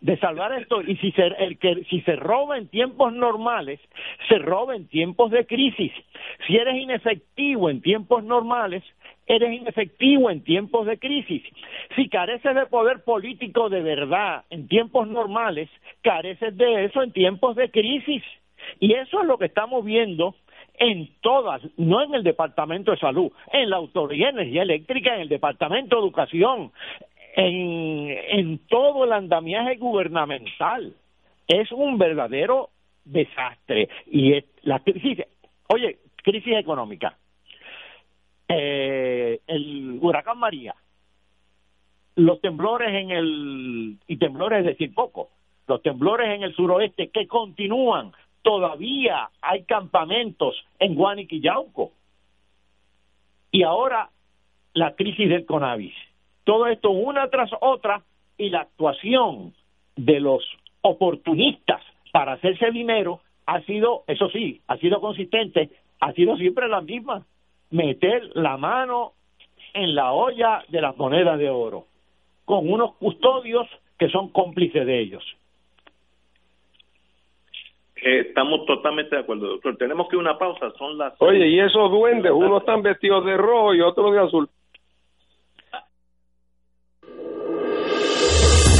[0.00, 3.80] de salvar esto y si se el que si se roba en tiempos normales
[4.28, 5.92] se roba en tiempos de crisis.
[6.46, 8.82] Si eres inefectivo en tiempos normales
[9.26, 11.42] eres inefectivo en tiempos de crisis.
[11.96, 15.68] Si careces de poder político de verdad en tiempos normales
[16.02, 18.22] careces de eso en tiempos de crisis.
[18.80, 20.34] Y eso es lo que estamos viendo
[20.78, 25.22] en todas, no en el Departamento de Salud, en la Autoridad de Energía Eléctrica, en
[25.22, 26.72] el Departamento de Educación,
[27.36, 30.94] en, todo el andamiaje gubernamental.
[31.46, 32.70] Es un verdadero
[33.04, 33.88] desastre.
[34.06, 35.24] Y la crisis,
[35.68, 37.16] oye, crisis económica.
[38.48, 40.74] Eh, el huracán María,
[42.14, 45.28] los temblores en el, y temblores es decir poco,
[45.66, 48.12] los temblores en el suroeste que continúan,
[48.42, 51.92] todavía hay campamentos en Guaniquillauco.
[53.50, 54.10] Y ahora
[54.72, 55.94] la crisis del Conavis.
[56.46, 58.02] Todo esto una tras otra
[58.38, 59.52] y la actuación
[59.96, 60.44] de los
[60.80, 61.82] oportunistas
[62.12, 67.26] para hacerse dinero ha sido, eso sí, ha sido consistente, ha sido siempre la misma,
[67.70, 69.14] meter la mano
[69.74, 71.86] en la olla de las monedas de oro,
[72.44, 73.66] con unos custodios
[73.98, 75.24] que son cómplices de ellos.
[77.96, 79.76] estamos totalmente de acuerdo, doctor.
[79.78, 81.20] Tenemos que una pausa, son las...
[81.20, 84.48] Oye, y esos duendes, unos están vestidos de rojo y otros de azul.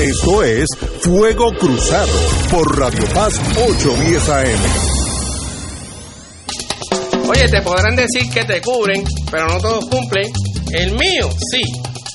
[0.00, 0.66] Esto es
[1.00, 2.12] Fuego Cruzado
[2.50, 4.60] por Radio Paz 810 AM.
[7.30, 10.30] Oye, te podrán decir que te cubren, pero no todos cumplen.
[10.72, 11.62] El mío, sí.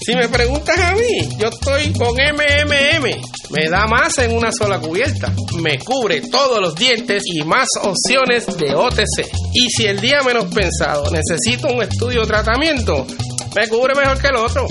[0.05, 3.03] Si me preguntas a mí, yo estoy con MMM.
[3.49, 5.33] Me da más en una sola cubierta.
[5.59, 9.27] Me cubre todos los dientes y más opciones de OTC.
[9.53, 13.07] Y si el día menos pensado necesito un estudio o tratamiento,
[13.55, 14.67] me cubre mejor que el otro.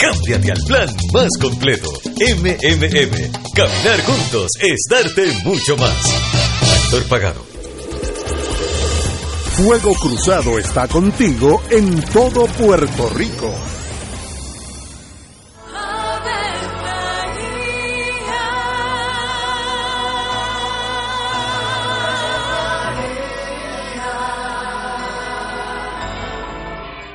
[0.00, 1.90] Cámbiate al plan más completo.
[2.16, 3.52] MMM.
[3.54, 5.94] Caminar juntos es darte mucho más.
[6.84, 7.44] Actor pagado.
[9.56, 13.54] Fuego Cruzado está contigo en todo Puerto Rico.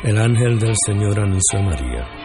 [0.04, 2.25] El ángel del Señor anunció a María.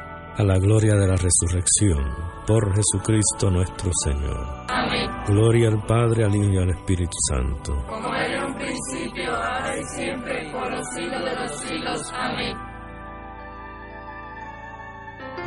[0.41, 2.03] a la gloria de la resurrección,
[2.47, 4.65] por Jesucristo nuestro Señor.
[4.69, 5.07] Amén.
[5.27, 7.75] Gloria al Padre, al Hijo y al Espíritu Santo.
[7.87, 12.13] Como era en un principio, ahora y siempre, por los siglos de los siglos.
[12.15, 12.57] Amén.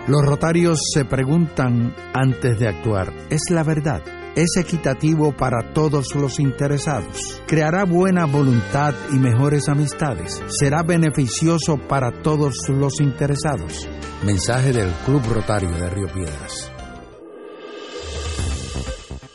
[0.07, 4.01] Los rotarios se preguntan antes de actuar, ¿es la verdad?
[4.37, 7.41] ¿Es equitativo para todos los interesados?
[7.47, 10.43] ¿Creará buena voluntad y mejores amistades?
[10.49, 13.89] ¿Será beneficioso para todos los interesados?
[14.25, 16.74] Mensaje del Club Rotario de Río Piedras.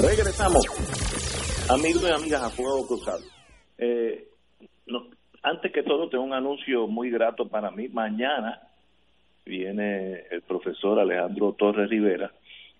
[0.00, 0.64] Regresamos,
[1.68, 3.24] amigos y amigas a Fuego Cruzado.
[3.78, 4.28] Eh,
[5.42, 7.88] antes que todo, tengo un anuncio muy grato para mí.
[7.88, 8.60] Mañana
[9.44, 12.30] viene el profesor Alejandro Torres Rivera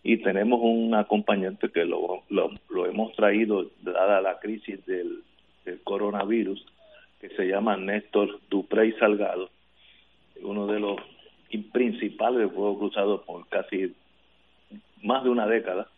[0.04, 2.22] y tenemos un acompañante que lo,
[2.86, 5.24] hemos traído dada la crisis del,
[5.64, 6.64] del coronavirus,
[7.20, 9.50] que se llama Néstor Duprey Salgado,
[10.42, 11.00] uno de los
[11.72, 13.92] principales de Fuego Cruzado por casi
[15.02, 15.88] más de una década.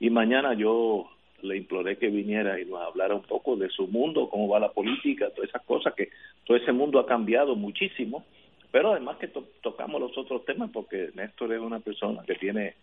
[0.00, 1.08] Y mañana yo
[1.42, 4.72] le imploré que viniera y nos hablara un poco de su mundo, cómo va la
[4.72, 6.08] política, todas esas cosas, que
[6.44, 8.24] todo ese mundo ha cambiado muchísimo,
[8.72, 12.74] pero además que to- tocamos los otros temas, porque Néstor es una persona que tiene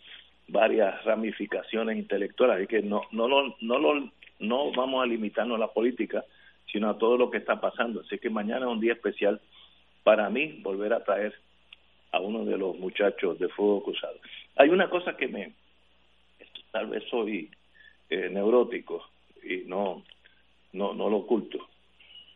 [0.47, 4.09] varias ramificaciones intelectuales, y que no, no, lo- no, lo-
[4.39, 6.23] no vamos a limitarnos a la política,
[6.71, 8.01] sino a todo lo que está pasando.
[8.01, 9.39] Así que mañana es un día especial
[10.03, 11.33] para mí volver a traer
[12.11, 14.15] a uno de los muchachos de Fuego Cruzado.
[14.55, 15.53] Hay una cosa que me,
[16.77, 17.49] tal vez soy
[18.07, 19.03] eh, neurótico
[19.41, 20.03] y no,
[20.73, 21.57] no, no lo oculto.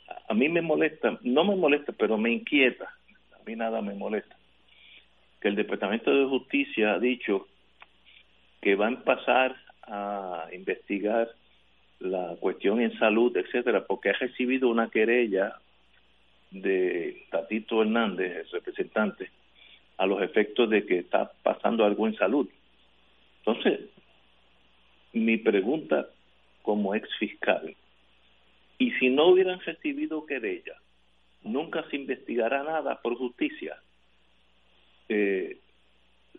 [0.07, 2.85] A, a mí me molesta, no me molesta, pero me inquieta,
[3.39, 4.35] a mí nada me molesta,
[5.39, 7.47] que el Departamento de Justicia ha dicho
[8.61, 11.29] que va a empezar a investigar
[11.99, 15.59] la cuestión en salud, etcétera, porque ha recibido una querella
[16.49, 19.29] de Tatito Hernández, el representante,
[19.97, 22.49] a los efectos de que está pasando algo en salud.
[23.45, 23.81] Entonces,
[25.14, 26.07] mi pregunta
[26.62, 27.76] como ex fiscal,
[28.78, 30.76] y si no hubieran recibido querella,
[31.43, 33.78] nunca se investigará nada por justicia.
[35.09, 35.57] Eh,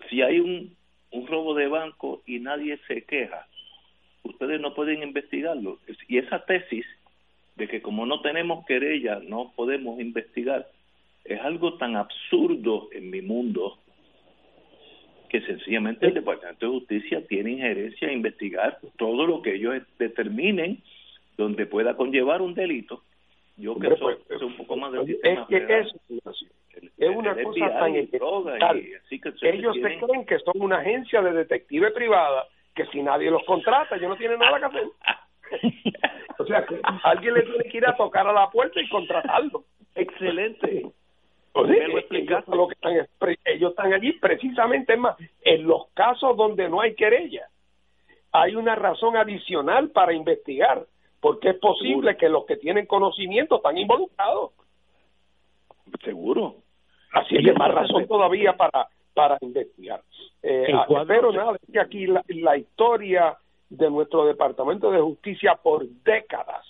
[0.09, 0.77] si hay un,
[1.11, 3.47] un robo de banco y nadie se queja,
[4.25, 5.79] ustedes no pueden investigarlo.
[6.09, 6.87] Y esa tesis
[7.57, 10.68] de que como no tenemos querella no podemos investigar
[11.25, 13.79] es algo tan absurdo en mi mundo
[15.33, 20.83] que sencillamente el Departamento de Justicia tiene injerencia a investigar todo lo que ellos determinen
[21.39, 23.03] donde pueda conllevar un delito.
[23.57, 25.87] Yo que soy, pues, soy un poco más del Es sistema que federal.
[26.26, 26.45] es,
[26.99, 28.78] es una el cosa tan y droga elemental.
[28.78, 32.85] y así que ustedes Ellos se creen que son una agencia de detective privada que
[32.87, 34.85] si nadie los contrata, ellos no tienen nada que hacer.
[36.39, 39.64] o sea, que alguien le tiene que ir a tocar a la puerta y contratarlo.
[39.95, 40.87] Excelente.
[41.55, 42.57] Me lo ellos, explicaste.
[42.57, 43.07] lo que están,
[43.44, 47.46] ellos allí precisamente es más, en los casos donde no hay querella,
[48.32, 50.86] hay una razón adicional para investigar,
[51.20, 54.53] porque es posible que los que tienen conocimiento están involucrados.
[56.03, 56.57] Seguro.
[57.12, 60.03] Así que más razón todavía para, para investigar.
[60.42, 60.72] Eh,
[61.07, 63.36] pero nada, es que aquí la, la historia
[63.68, 66.66] de nuestro Departamento de Justicia por décadas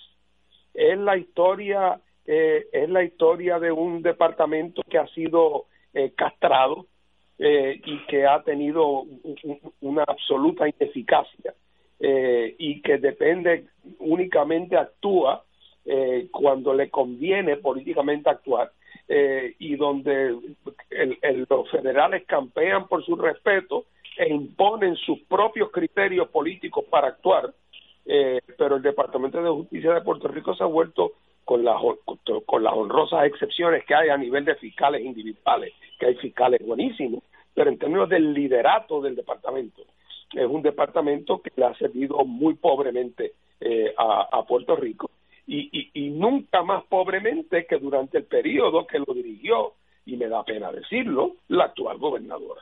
[0.73, 6.85] es la historia eh, es la historia de un departamento que ha sido eh, castrado
[7.37, 11.53] eh, y que ha tenido un- un- una absoluta ineficacia
[11.99, 13.65] eh, y que depende
[13.99, 15.43] únicamente actúa
[15.85, 18.71] eh, cuando le conviene políticamente actuar
[19.59, 20.33] y donde
[20.89, 23.85] el- los federales campean por su respeto
[24.17, 27.53] e imponen sus propios criterios políticos para actuar
[28.57, 31.11] pero el Departamento de Justicia de Puerto Rico se ha vuelto
[31.45, 31.75] con las
[32.45, 37.23] con las honrosas excepciones que hay a nivel de fiscales individuales, que hay fiscales buenísimos,
[37.53, 39.83] pero en términos del liderato del departamento,
[40.33, 45.09] es un departamento que le ha servido muy pobremente eh, a, a Puerto Rico
[45.45, 49.73] y, y, y nunca más pobremente que durante el periodo que lo dirigió,
[50.05, 52.61] y me da pena decirlo, la actual gobernadora.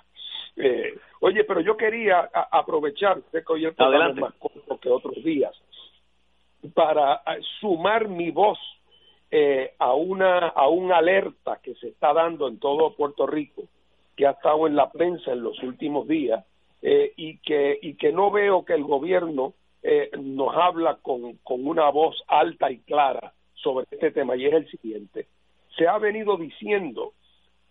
[0.57, 4.77] Eh, oye, pero yo quería a- aprovechar, sé que hoy el programa es más corto
[4.79, 5.53] que otros días,
[6.73, 8.59] para eh, sumar mi voz
[9.33, 13.63] eh, a una a una alerta que se está dando en todo Puerto Rico,
[14.17, 16.43] que ha estado en la prensa en los últimos días
[16.81, 19.53] eh, y que y que no veo que el gobierno
[19.83, 24.53] eh, nos habla con, con una voz alta y clara sobre este tema y es
[24.53, 25.27] el siguiente.
[25.77, 27.13] Se ha venido diciendo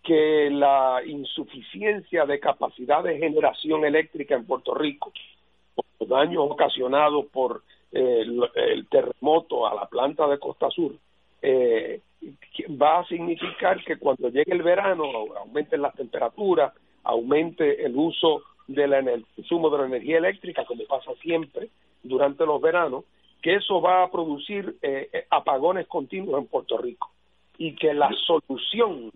[0.03, 5.13] que la insuficiencia de capacidad de generación eléctrica en Puerto Rico,
[5.75, 7.61] por los daños ocasionados por
[7.91, 10.93] el, el terremoto a la planta de Costa Sur,
[11.41, 12.01] eh,
[12.81, 15.03] va a significar que cuando llegue el verano
[15.37, 16.73] aumenten las temperaturas,
[17.03, 21.69] aumente el uso del el consumo de la energía eléctrica, como pasa siempre
[22.03, 23.05] durante los veranos,
[23.41, 27.09] que eso va a producir eh, eh, apagones continuos en Puerto Rico.
[27.57, 29.11] Y que la solución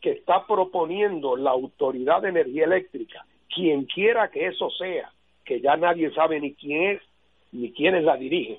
[0.00, 3.24] que está proponiendo la Autoridad de Energía Eléctrica,
[3.54, 5.12] quien quiera que eso sea,
[5.44, 7.02] que ya nadie sabe ni quién es
[7.52, 8.58] ni quiénes la dirigen,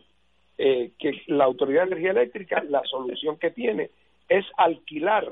[0.57, 3.89] eh, que la Autoridad de Energía Eléctrica, la solución que tiene
[4.29, 5.31] es alquilar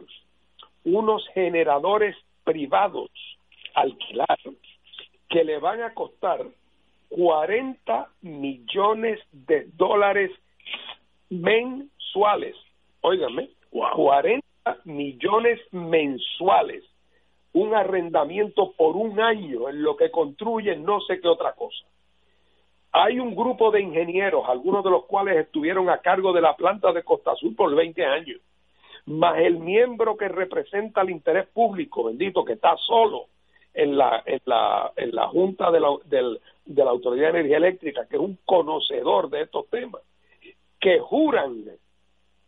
[0.84, 3.10] unos generadores privados,
[3.76, 4.38] alquilar,
[5.30, 6.46] que le van a costar
[7.10, 10.32] 40 millones de dólares
[11.30, 12.56] mensuales.
[13.02, 14.46] Óigame, 40
[14.86, 16.84] millones mensuales.
[17.54, 21.86] Un arrendamiento por un año en lo que construyen no sé qué otra cosa.
[22.92, 26.92] Hay un grupo de ingenieros, algunos de los cuales estuvieron a cargo de la planta
[26.92, 28.40] de Costa Azul por 20 años,
[29.06, 33.26] más el miembro que representa el interés público, bendito, que está solo
[33.74, 37.58] en la, en la, en la Junta de la, del- de la Autoridad de Energía
[37.58, 40.02] Eléctrica, que es un conocedor de estos temas,
[40.80, 41.64] que juran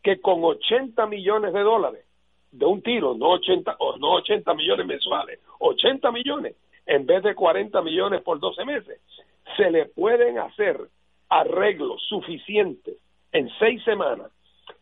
[0.01, 2.05] que con 80 millones de dólares
[2.51, 7.35] de un tiro, no 80, o no 80 millones mensuales, 80 millones en vez de
[7.35, 8.99] 40 millones por 12 meses,
[9.57, 10.79] se le pueden hacer
[11.29, 12.97] arreglos suficientes
[13.31, 14.31] en seis semanas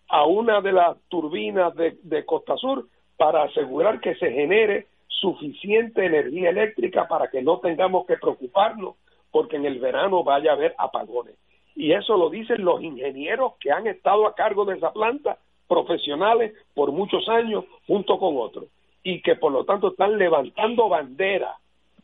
[0.10, 2.88] a una de las turbinas de, Costa Sur
[3.18, 8.96] para asegurar que se genere suficiente energía eléctrica para que no tengamos que preocuparnos
[9.32, 11.36] porque en el verano vaya a haber apagones.
[11.76, 15.38] Y eso lo dicen los ingenieros que han estado a cargo de esa planta,
[15.68, 18.66] profesionales por muchos años, junto con otros,
[19.04, 21.56] y que por lo tanto están levantando bandera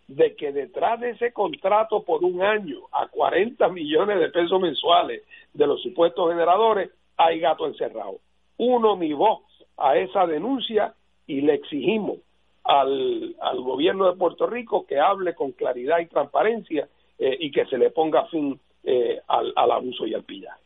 [0.07, 5.23] de que detrás de ese contrato por un año a 40 millones de pesos mensuales
[5.53, 8.19] de los supuestos generadores, hay gato encerrado.
[8.57, 9.41] Uno mi voz
[9.77, 10.93] a esa denuncia
[11.27, 12.19] y le exigimos
[12.63, 17.65] al, al gobierno de Puerto Rico que hable con claridad y transparencia eh, y que
[17.65, 20.61] se le ponga fin eh, al, al abuso y al pillaje.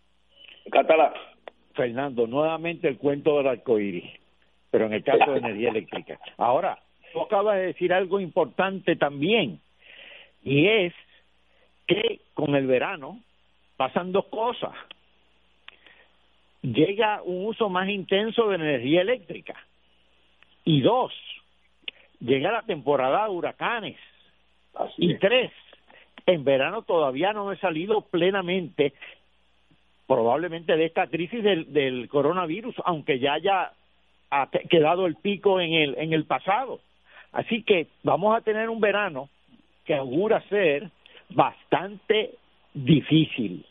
[0.72, 1.14] Catalá.
[1.74, 4.04] Fernando, nuevamente el cuento del arcoíris,
[4.70, 6.20] pero en el caso de energía eléctrica.
[6.38, 6.78] Ahora,
[7.14, 9.60] tú acabas de decir algo importante también,
[10.44, 10.94] y es
[11.88, 13.20] que con el verano
[13.78, 14.74] pasan dos cosas.
[16.62, 19.56] Llega un uso más intenso de energía eléctrica.
[20.66, 21.14] Y dos,
[22.20, 23.98] llega la temporada de huracanes.
[24.98, 25.52] y tres,
[26.26, 28.94] en verano todavía no he salido plenamente,
[30.06, 33.72] probablemente de esta crisis del, del coronavirus, aunque ya haya
[34.70, 36.82] quedado el pico en el, en el pasado.
[37.32, 39.30] Así que vamos a tener un verano
[39.86, 40.90] que augura ser
[41.30, 42.36] bastante
[42.74, 43.66] difícil.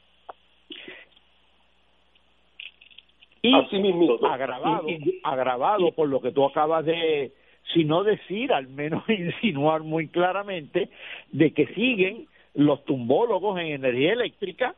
[3.43, 4.87] Y agravado,
[5.23, 7.33] agravado por lo que tú acabas de,
[7.73, 10.89] si no decir, al menos insinuar muy claramente,
[11.31, 14.75] de que siguen los tumbólogos en energía eléctrica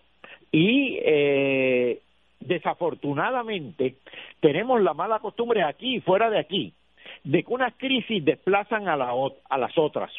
[0.53, 2.01] y eh,
[2.41, 3.97] desafortunadamente
[4.41, 6.75] tenemos la mala costumbre aquí y fuera de aquí
[7.25, 9.13] de que unas crisis desplazan a, la,
[9.49, 10.11] a las otras.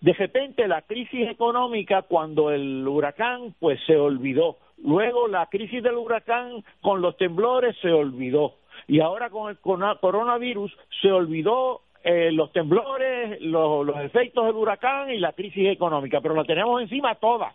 [0.00, 4.58] De repente la crisis económica cuando el huracán pues se olvidó.
[4.84, 8.56] Luego la crisis del huracán con los temblores se olvidó.
[8.88, 15.12] Y ahora con el coronavirus se olvidó eh, los temblores, los, los efectos del huracán
[15.12, 17.54] y la crisis económica, pero la tenemos encima todas,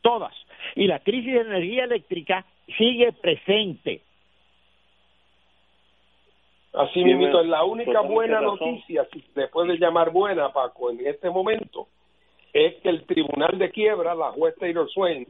[0.00, 0.32] todas.
[0.74, 2.46] Y la crisis de energía eléctrica
[2.78, 4.00] sigue presente.
[6.72, 11.28] Así mismo, es la única buena noticia, si se puede llamar buena, Paco, en este
[11.28, 11.88] momento,
[12.52, 15.26] es que el Tribunal de Quiebra, la juez Taylor Swain,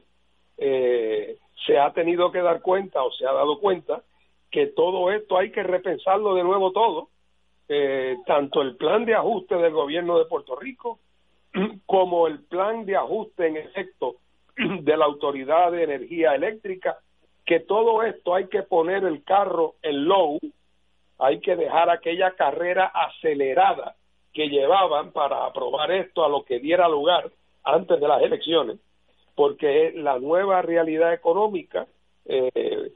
[0.57, 1.37] eh,
[1.67, 4.03] se ha tenido que dar cuenta o se ha dado cuenta
[4.51, 7.09] que todo esto hay que repensarlo de nuevo todo,
[7.69, 11.01] eh, tanto el plan de ajuste del gobierno de Puerto Rico
[11.87, 14.17] como el plan de ajuste en efecto
[14.57, 16.99] de la Autoridad de Energía Eléctrica,
[17.45, 20.39] que todo esto hay que poner el carro en low,
[21.23, 23.95] hay que dejar aquella carrera acelerada
[24.33, 27.31] que llevaban para aprobar esto a lo que diera lugar
[27.63, 28.79] antes de las elecciones,
[29.37, 31.87] porque la nueva realidad económica
[32.25, 32.93] eh,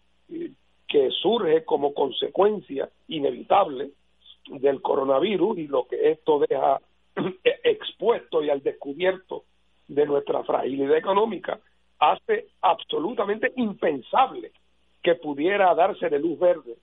[0.88, 3.90] que surge como consecuencia inevitable
[4.48, 6.80] del coronavirus y lo que esto deja
[7.44, 9.44] expuesto y al descubierto
[9.86, 11.60] de nuestra fragilidad económica
[12.00, 14.50] hace absolutamente impensable
[15.00, 16.76] que pudiera darse de luz verde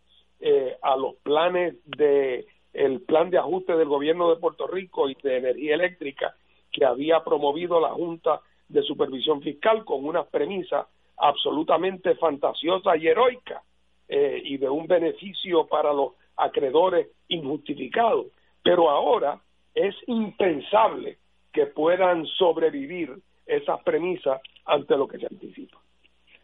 [0.46, 5.16] eh, a los planes de el plan de ajuste del gobierno de Puerto Rico y
[5.24, 6.36] de energía eléctrica
[6.70, 13.64] que había promovido la Junta de Supervisión Fiscal con una premisa absolutamente fantasiosa y heroica
[14.10, 18.26] eh, y de un beneficio para los acreedores injustificados.
[18.62, 19.40] Pero ahora
[19.74, 21.20] es impensable
[21.54, 23.16] que puedan sobrevivir
[23.46, 25.78] esas premisas ante lo que se anticipa.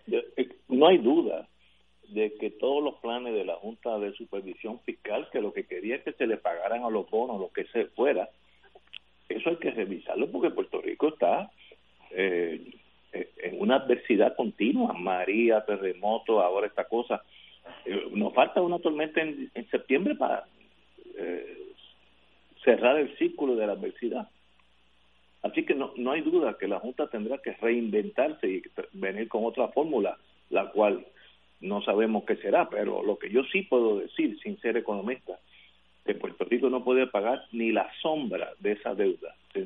[0.10, 1.49] Eh, no hay duda
[2.14, 5.96] de que todos los planes de la Junta de Supervisión Fiscal, que lo que quería
[5.96, 8.30] es que se le pagaran a los bonos, lo que se fuera,
[9.28, 11.52] eso hay que revisarlo porque Puerto Rico está
[12.12, 12.80] eh,
[13.12, 17.24] en una adversidad continua, María, terremoto, ahora esta cosa.
[17.86, 20.46] Eh, nos falta una tormenta en, en septiembre para
[21.16, 21.58] eh,
[22.64, 24.30] cerrar el círculo de la adversidad.
[25.42, 28.62] Así que no, no hay duda que la Junta tendrá que reinventarse y
[28.94, 30.18] venir con otra fórmula,
[30.50, 31.06] la cual
[31.62, 35.40] no sabemos qué será, pero lo que yo sí puedo decir, sin ser economista,
[36.06, 39.36] que Puerto Rico no puede pagar ni la sombra de esa deuda.
[39.54, 39.66] ¿Se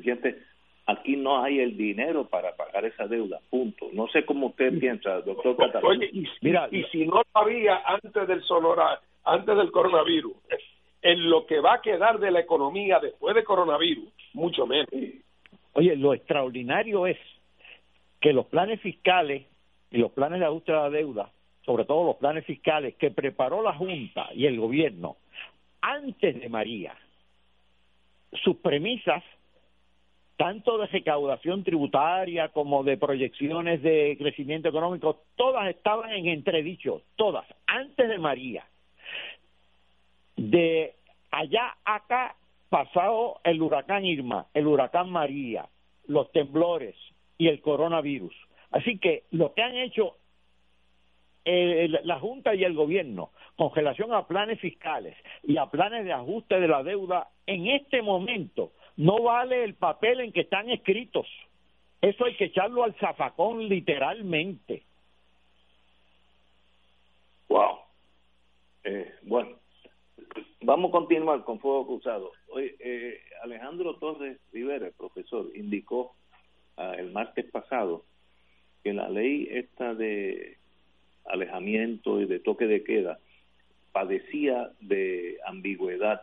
[0.86, 3.88] Aquí no hay el dinero para pagar esa deuda, punto.
[3.94, 8.28] No sé cómo usted piensa, doctor Oye, y, Mira, y si no lo había antes
[8.28, 10.34] del sonora, antes del coronavirus,
[11.00, 14.90] en lo que va a quedar de la economía después de coronavirus, mucho menos.
[15.72, 17.18] Oye, lo extraordinario es
[18.20, 19.46] que los planes fiscales
[19.90, 21.30] y los planes de ajuste de la deuda,
[21.64, 25.16] sobre todo los planes fiscales que preparó la Junta y el gobierno
[25.80, 26.96] antes de María,
[28.42, 29.22] sus premisas,
[30.36, 37.44] tanto de recaudación tributaria como de proyecciones de crecimiento económico, todas estaban en entredicho, todas,
[37.66, 38.64] antes de María
[40.36, 40.94] de
[41.30, 42.36] allá acá
[42.68, 45.66] pasado el huracán Irma, el huracán María,
[46.06, 46.96] los temblores
[47.38, 48.34] y el coronavirus.
[48.70, 50.16] Así que lo que han hecho
[51.44, 56.12] eh, la Junta y el gobierno con relación a planes fiscales y a planes de
[56.12, 61.26] ajuste de la deuda en este momento no vale el papel en que están escritos.
[62.00, 64.82] Eso hay que echarlo al zafacón literalmente.
[67.48, 67.78] Wow.
[68.84, 69.56] Eh, bueno,
[70.66, 72.32] Vamos a continuar con Fuego Cruzado.
[72.48, 76.14] Hoy, eh, Alejandro Torres Rivera, profesor, indicó
[76.78, 78.06] ah, el martes pasado
[78.82, 80.56] que la ley esta de
[81.26, 83.18] alejamiento y de toque de queda
[83.92, 86.22] padecía de ambigüedad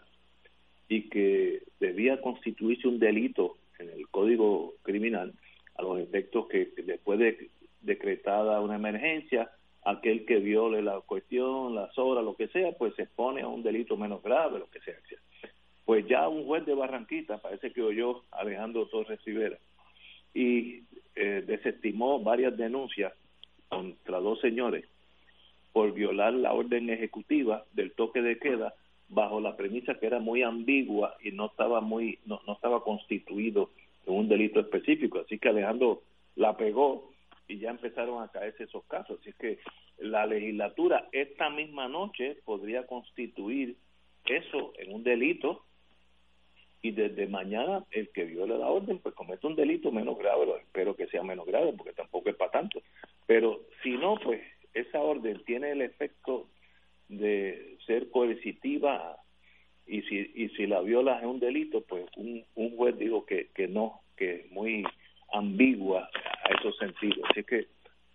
[0.90, 5.34] y que debía constituirse un delito en el Código Criminal
[5.76, 7.50] a los efectos que después de
[7.82, 9.50] decretada una emergencia
[9.84, 13.64] aquel que viole la cuestión, las horas, lo que sea, pues se expone a un
[13.64, 14.96] delito menos grave, lo que sea.
[15.86, 19.58] Pues ya un juez de Barranquita, parece que oyó Alejandro Torres Rivera,
[20.34, 20.84] y
[21.16, 23.14] eh, desestimó varias denuncias
[23.72, 24.86] contra dos señores
[25.74, 28.76] por violar la orden ejecutiva del toque de queda
[29.10, 33.72] bajo la premisa que era muy ambigua y no estaba muy no, no estaba constituido
[34.06, 36.04] en un delito específico así que Alejandro
[36.36, 37.12] la pegó
[37.52, 39.20] y ya empezaron a caerse esos casos.
[39.20, 39.60] Así que
[40.00, 43.76] la legislatura esta misma noche podría constituir
[44.26, 45.66] eso en un delito
[46.82, 50.96] y desde mañana el que viole la orden pues comete un delito menos grave, espero
[50.96, 52.82] que sea menos grave porque tampoco es para tanto,
[53.28, 54.42] pero si no pues
[54.74, 56.48] esa orden tiene el efecto
[57.08, 59.18] de ser coercitiva
[59.86, 63.50] y si, y si la viola es un delito, pues un, un juez dijo que,
[63.54, 64.86] que no, que es muy
[65.34, 66.10] ambigua
[66.44, 67.20] a esos sentidos.
[67.30, 67.68] Así que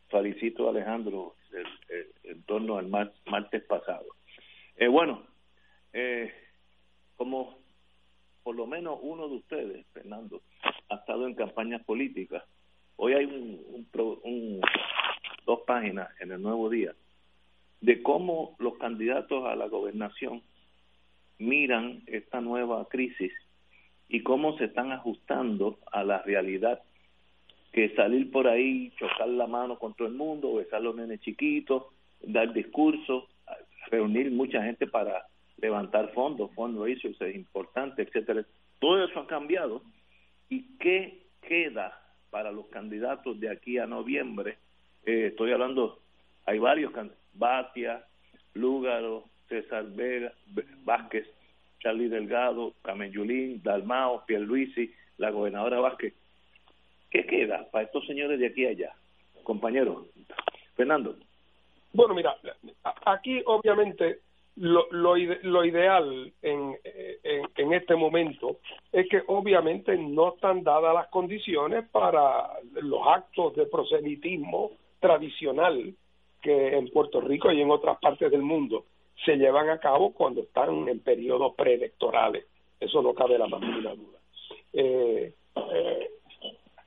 [0.09, 1.35] felicito a Alejandro
[2.25, 4.07] en torno al martes pasado.
[4.77, 5.23] Eh, bueno,
[5.93, 6.33] eh,
[7.17, 7.59] como
[8.47, 10.41] por lo menos uno de ustedes, Fernando,
[10.89, 12.45] ha estado en campañas políticas,
[12.95, 13.89] hoy hay un,
[14.23, 14.61] un,
[15.45, 16.95] dos páginas en el Nuevo Día
[17.81, 20.43] de cómo los candidatos a la gobernación
[21.39, 23.33] miran esta nueva crisis
[24.09, 26.81] y cómo se están ajustando a la realidad
[27.73, 31.87] que salir por ahí, chocar la mano con todo el mundo, besar los nenes chiquitos,
[32.21, 33.25] dar discursos,
[33.91, 35.27] reunir mucha gente para
[35.59, 38.45] levantar fondos, fundraisers es importante, etcétera.
[38.79, 39.83] Todo eso ha cambiado.
[40.49, 42.01] ¿Y qué queda
[42.31, 44.59] para los candidatos de aquí a noviembre?
[45.05, 46.01] Eh, estoy hablando,
[46.45, 46.93] hay varios,
[47.35, 48.05] Batia,
[48.55, 50.33] Lúgaro, César Vega,
[50.85, 51.27] Vázquez,
[51.81, 56.15] Charlie Delgado, Camellulín, Dalmao, Pierluisi, la gobernadora Vázquez.
[57.11, 58.93] ¿Qué queda para estos señores de aquí a allá?
[59.43, 60.09] Compañero,
[60.75, 61.17] Fernando.
[61.93, 62.37] Bueno, mira,
[63.05, 64.21] aquí obviamente
[64.57, 66.79] lo, lo, ideal en,
[67.57, 68.59] en, este momento
[68.91, 75.95] es que obviamente no están dadas las condiciones para los actos de proselitismo tradicional
[76.41, 78.85] que en Puerto Rico y en otras partes del mundo
[79.25, 82.47] se llevan a cabo cuando están en periodos preelectorales.
[82.81, 84.19] Eso no cabe la más mínima duda.
[84.73, 86.11] Eh, eh,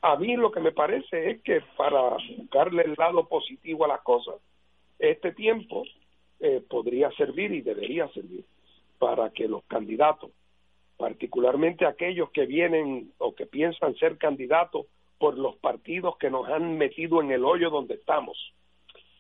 [0.02, 4.02] a mí lo que me parece es que para buscarle el lado positivo a las
[4.02, 4.36] cosas,
[4.98, 5.84] este tiempo
[6.40, 8.46] eh, podría servir y debería servir
[8.98, 10.32] para que los candidatos,
[10.98, 14.86] particularmente aquellos que vienen o que piensan ser candidatos
[15.18, 18.38] por los partidos que nos han metido en el hoyo donde estamos,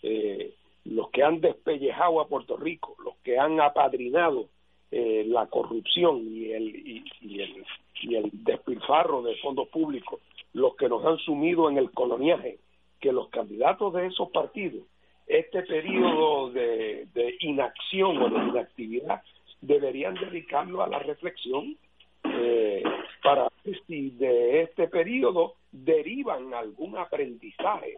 [0.01, 0.53] eh,
[0.85, 4.47] los que han despellejado a Puerto Rico, los que han apadrinado
[4.91, 7.65] eh, la corrupción y el, y, el,
[8.01, 10.21] y el despilfarro de fondos públicos,
[10.53, 12.59] los que nos han sumido en el coloniaje,
[12.99, 14.83] que los candidatos de esos partidos
[15.29, 17.07] este periodo de,
[17.41, 19.21] inacción o de inactividad
[19.61, 21.77] deberían dedicarlo a la reflexión
[22.23, 22.83] eh,
[23.21, 27.95] para ver si de este periodo derivan algún aprendizaje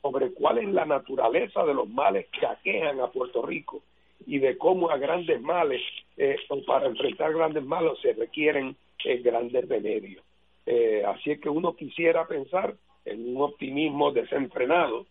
[0.00, 3.82] sobre cuál es la naturaleza de los males que aquejan a Puerto Rico
[4.24, 5.82] y de cómo a grandes males
[6.16, 10.24] eh, o para enfrentar grandes males se requieren eh, grandes remedios.
[11.08, 12.74] así es que uno quisiera pensar
[13.04, 15.06] en un optimismo desenfrenado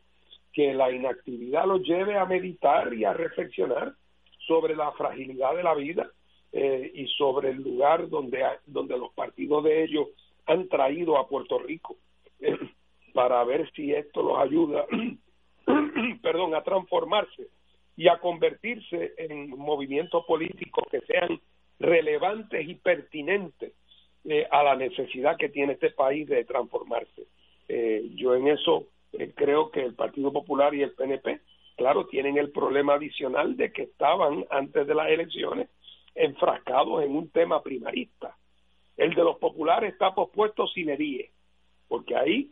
[0.53, 3.93] que la inactividad los lleve a meditar y a reflexionar
[4.47, 6.09] sobre la fragilidad de la vida
[6.51, 10.07] eh, y sobre el lugar donde, donde los partidos de ellos
[10.45, 11.97] han traído a Puerto Rico
[12.39, 12.57] eh,
[13.13, 14.85] para ver si esto los ayuda
[16.21, 17.47] perdón a transformarse
[17.95, 21.39] y a convertirse en movimientos políticos que sean
[21.79, 23.73] relevantes y pertinentes
[24.25, 27.23] eh, a la necesidad que tiene este país de transformarse.
[28.15, 31.41] yo en eso eh, creo que el Partido Popular y el PNP,
[31.77, 35.69] claro, tienen el problema adicional de que estaban antes de las elecciones
[36.15, 38.35] enfrascados en un tema primarista.
[38.97, 41.29] El de los populares está pospuesto sin herir,
[41.87, 42.49] porque ahí,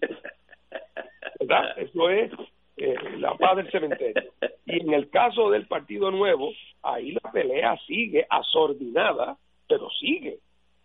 [1.39, 1.77] ¿verdad?
[1.77, 2.31] Eso es
[2.77, 4.31] eh, la paz del cementerio.
[4.65, 6.51] Y en el caso del Partido Nuevo,
[6.81, 10.39] ahí la pelea sigue asordinada, pero sigue.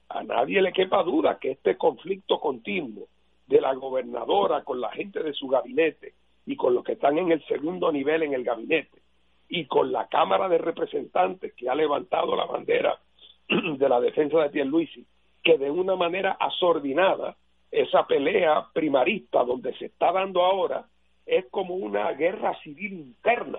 [0.08, 3.08] A nadie le quepa duda que este conflicto continuo
[3.46, 6.14] de la gobernadora con la gente de su gabinete
[6.46, 9.02] y con los que están en el segundo nivel en el gabinete
[9.48, 12.98] y con la Cámara de Representantes que ha levantado la bandera
[13.48, 15.06] de la defensa de Pierluisi,
[15.42, 17.36] que de una manera asordinada
[17.70, 20.86] esa pelea primarista donde se está dando ahora
[21.24, 23.58] es como una guerra civil interna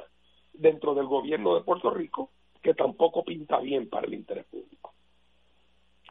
[0.53, 2.31] dentro del gobierno de Puerto Rico
[2.61, 4.93] que tampoco pinta bien para el interés público.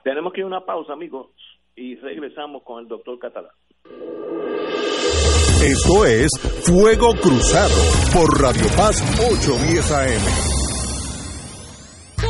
[0.03, 1.29] Tenemos que ir a una pausa, amigos,
[1.75, 3.53] y regresamos con el doctor Catalán.
[5.63, 6.31] Esto es
[6.65, 7.75] Fuego Cruzado
[8.13, 10.57] por Radio Paz 810 AM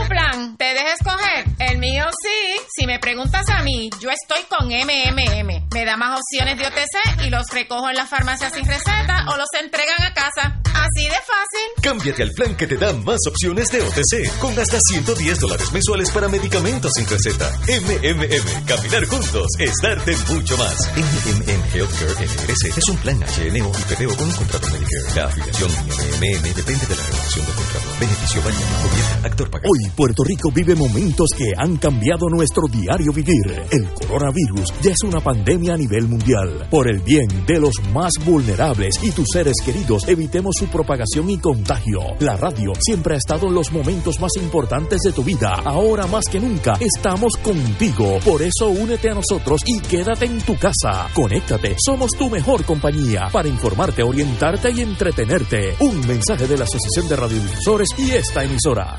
[0.06, 0.56] plan?
[0.56, 1.44] ¿Te deja escoger?
[1.58, 2.60] El mío sí.
[2.74, 5.68] Si me preguntas a mí, yo estoy con MMM.
[5.72, 9.36] Me da más opciones de OTC y los recojo en la farmacia sin receta o
[9.36, 10.60] los entregan a casa.
[10.76, 11.82] Así de fácil.
[11.82, 16.10] Cámbiate al plan que te da más opciones de OTC con hasta 110 dólares mensuales
[16.10, 17.50] para medicamentos sin receta.
[17.66, 18.64] MMM.
[18.66, 20.76] Caminar juntos es darte mucho más.
[20.96, 25.14] MMM Healthcare NRS es un plan HNO y PPO con un contrato Medicare.
[25.16, 27.86] La afiliación MMM depende de la renovación del contrato.
[28.00, 28.66] Beneficio válido.
[28.82, 29.26] Gobierno.
[29.26, 29.70] Actor pagado.
[29.72, 33.66] Hoy Puerto Rico vive momentos que han cambiado nuestro diario vivir.
[33.70, 36.68] El coronavirus ya es una pandemia a nivel mundial.
[36.70, 42.00] Por el bien de los más vulnerables y tus seres queridos, evitemos propagación y contagio.
[42.20, 45.54] La radio siempre ha estado en los momentos más importantes de tu vida.
[45.64, 48.18] Ahora más que nunca estamos contigo.
[48.24, 51.08] Por eso únete a nosotros y quédate en tu casa.
[51.14, 55.74] Conéctate, somos tu mejor compañía para informarte, orientarte y entretenerte.
[55.80, 58.98] Un mensaje de la Asociación de Radiodifusores y esta emisora.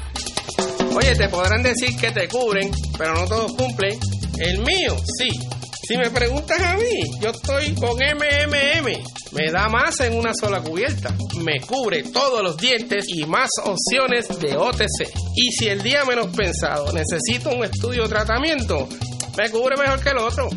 [0.96, 4.00] Oye, te podrán decir que te cubren, pero no todos cumplen.
[4.40, 5.57] El mío, sí.
[5.88, 8.92] Si me preguntas a mí, yo estoy con MMM.
[9.32, 11.16] Me da más en una sola cubierta.
[11.40, 15.10] Me cubre todos los dientes y más opciones de OTC.
[15.36, 18.90] Y si el día menos pensado necesito un estudio o tratamiento,
[19.38, 20.50] me cubre mejor que el otro.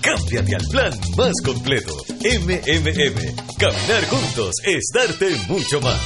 [0.00, 1.92] Cámbiate al plan más completo.
[2.20, 3.36] MMM.
[3.58, 6.00] Caminar juntos es darte mucho más.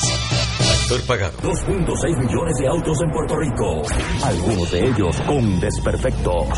[0.83, 1.39] Actor pagado.
[1.39, 3.83] 2.6 millones de autos en Puerto Rico.
[4.25, 6.49] Algunos de ellos con desperfectos.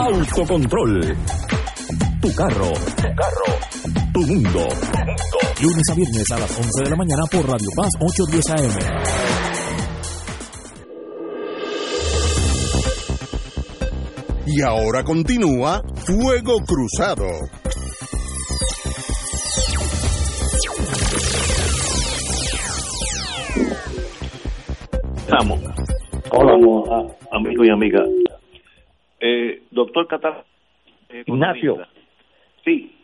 [0.00, 1.16] Autocontrol.
[2.20, 2.72] Tu carro.
[2.72, 3.46] Tu carro.
[4.12, 4.68] Tu mundo.
[5.60, 8.78] Lunes a viernes a las 11 de la mañana por Radio Paz 810 AM.
[14.46, 17.26] Y ahora continúa Fuego Cruzado.
[25.16, 25.60] Estamos.
[26.30, 26.52] Hola,
[27.32, 28.08] amigos y amigas.
[29.20, 30.44] Eh, doctor Catar.
[31.26, 31.86] Ignacio.
[32.64, 32.94] Sí.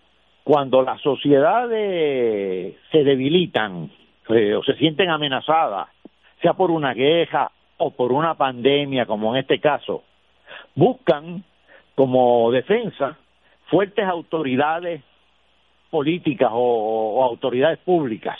[0.42, 3.90] Cuando las sociedades se debilitan
[4.28, 5.88] eh, o se sienten amenazadas,
[6.42, 10.02] sea por una queja o por una pandemia, como en este caso,
[10.74, 11.42] buscan
[11.94, 13.16] como defensa
[13.66, 15.02] fuertes autoridades
[15.90, 18.38] políticas o, o autoridades públicas.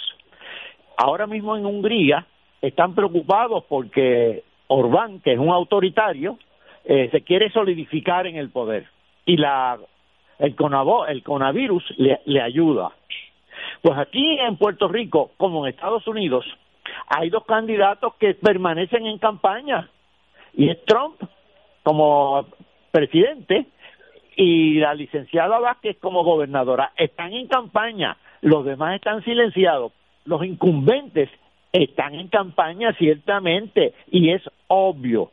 [0.99, 2.27] Ahora mismo en Hungría
[2.61, 6.39] están preocupados porque Orbán, que es un autoritario,
[6.85, 8.87] eh, se quiere solidificar en el poder
[9.27, 9.79] y la
[10.39, 12.93] el, conavo, el coronavirus le, le ayuda.
[13.83, 16.45] Pues aquí en Puerto Rico, como en Estados Unidos,
[17.09, 19.89] hay dos candidatos que permanecen en campaña
[20.55, 21.17] y es Trump
[21.83, 22.47] como
[22.91, 23.67] presidente
[24.37, 26.93] y la licenciada Vázquez como gobernadora.
[26.97, 29.93] Están en campaña, los demás están silenciados.
[30.25, 31.29] Los incumbentes
[31.73, 35.31] están en campaña ciertamente y es obvio.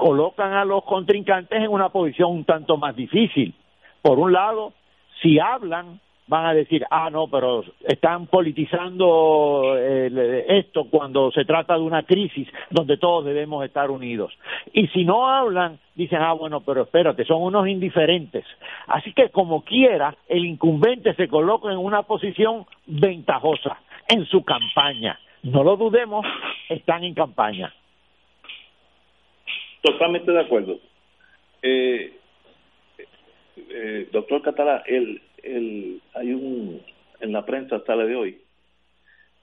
[0.00, 3.52] Colocan a los contrincantes en una posición un tanto más difícil.
[4.00, 4.72] Por un lado,
[5.20, 11.74] si hablan, van a decir, ah, no, pero están politizando eh, esto cuando se trata
[11.74, 14.32] de una crisis donde todos debemos estar unidos.
[14.72, 18.46] Y si no hablan, dicen, ah, bueno, pero espérate, son unos indiferentes.
[18.86, 23.76] Así que como quiera, el incumbente se coloca en una posición ventajosa
[24.08, 25.18] en su campaña.
[25.42, 26.24] No lo dudemos,
[26.70, 27.74] están en campaña.
[29.82, 30.80] Totalmente de acuerdo.
[31.62, 32.12] Eh,
[33.56, 36.82] eh, doctor Catalá, el, el, hay un,
[37.20, 38.38] en la prensa hasta la de hoy,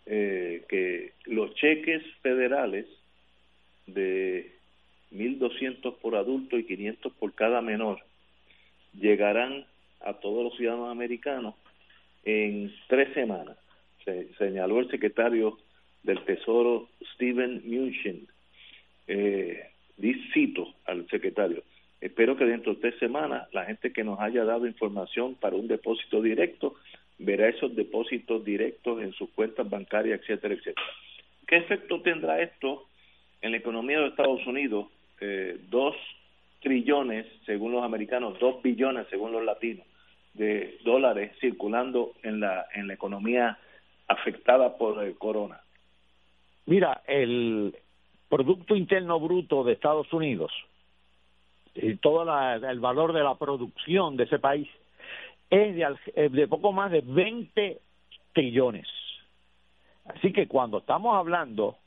[0.05, 2.85] eh, que los cheques federales
[3.87, 4.51] de
[5.11, 7.99] 1.200 por adulto y 500 por cada menor
[8.93, 9.65] llegarán
[10.01, 11.55] a todos los ciudadanos americanos
[12.23, 13.57] en tres semanas,
[14.03, 15.57] se, señaló el secretario
[16.03, 18.27] del Tesoro Steven Mnuchin.
[19.07, 19.63] Eh,
[20.33, 21.63] cito al secretario,
[22.01, 25.67] espero que dentro de tres semanas la gente que nos haya dado información para un
[25.67, 26.75] depósito directo
[27.19, 30.85] verá esos depósitos directos en sus cuentas bancarias, etcétera, etcétera.
[31.47, 32.87] ¿Qué efecto tendrá esto
[33.41, 34.87] en la economía de Estados Unidos?
[35.19, 35.95] Eh, dos
[36.61, 39.85] trillones, según los americanos, dos billones, según los latinos,
[40.33, 43.57] de dólares circulando en la, en la economía
[44.07, 45.61] afectada por el corona.
[46.65, 47.75] Mira, el
[48.29, 50.51] Producto Interno Bruto de Estados Unidos
[51.75, 54.67] y todo la, el valor de la producción de ese país
[55.49, 57.79] es de, al- de poco más de 20
[58.33, 58.87] trillones.
[60.05, 61.77] Así que cuando estamos hablando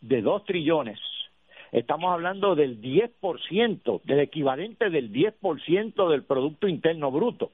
[0.00, 0.98] de 2 trillones,
[1.70, 7.50] estamos hablando del 10%, del equivalente del 10% del Producto Interno Bruto.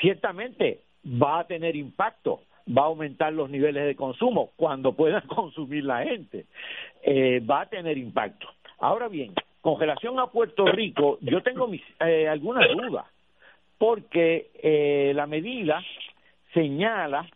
[0.00, 5.84] Ciertamente va a tener impacto, va a aumentar los niveles de consumo cuando pueda consumir
[5.84, 6.46] la gente,
[7.02, 8.48] eh, va a tener impacto.
[8.78, 13.06] Ahora bien, con relación a Puerto Rico, yo tengo mis, eh, algunas dudas,
[13.78, 15.82] porque eh, la medida
[16.54, 17.28] señala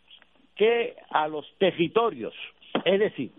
[0.56, 2.34] que a los territorios,
[2.84, 3.30] es decir,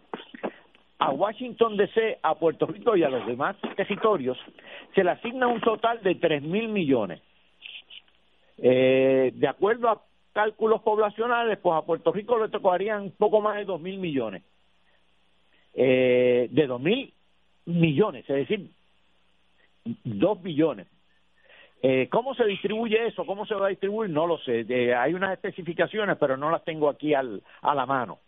[0.99, 4.38] a Washington DC, a Puerto Rico y a los demás territorios,
[4.93, 7.22] se le asigna un total de tres mil millones.
[8.59, 10.01] Eh, de acuerdo a
[10.33, 14.43] cálculos poblacionales, pues a Puerto Rico le tocarían poco más de dos mil millones.
[15.73, 17.13] Eh, de dos mil
[17.65, 18.69] millones, es decir,
[20.03, 20.87] dos billones.
[21.83, 23.25] Eh, ¿Cómo se distribuye eso?
[23.25, 24.09] ¿Cómo se va a distribuir?
[24.11, 24.65] No lo sé.
[24.69, 28.19] Eh, hay unas especificaciones, pero no las tengo aquí al, a la mano.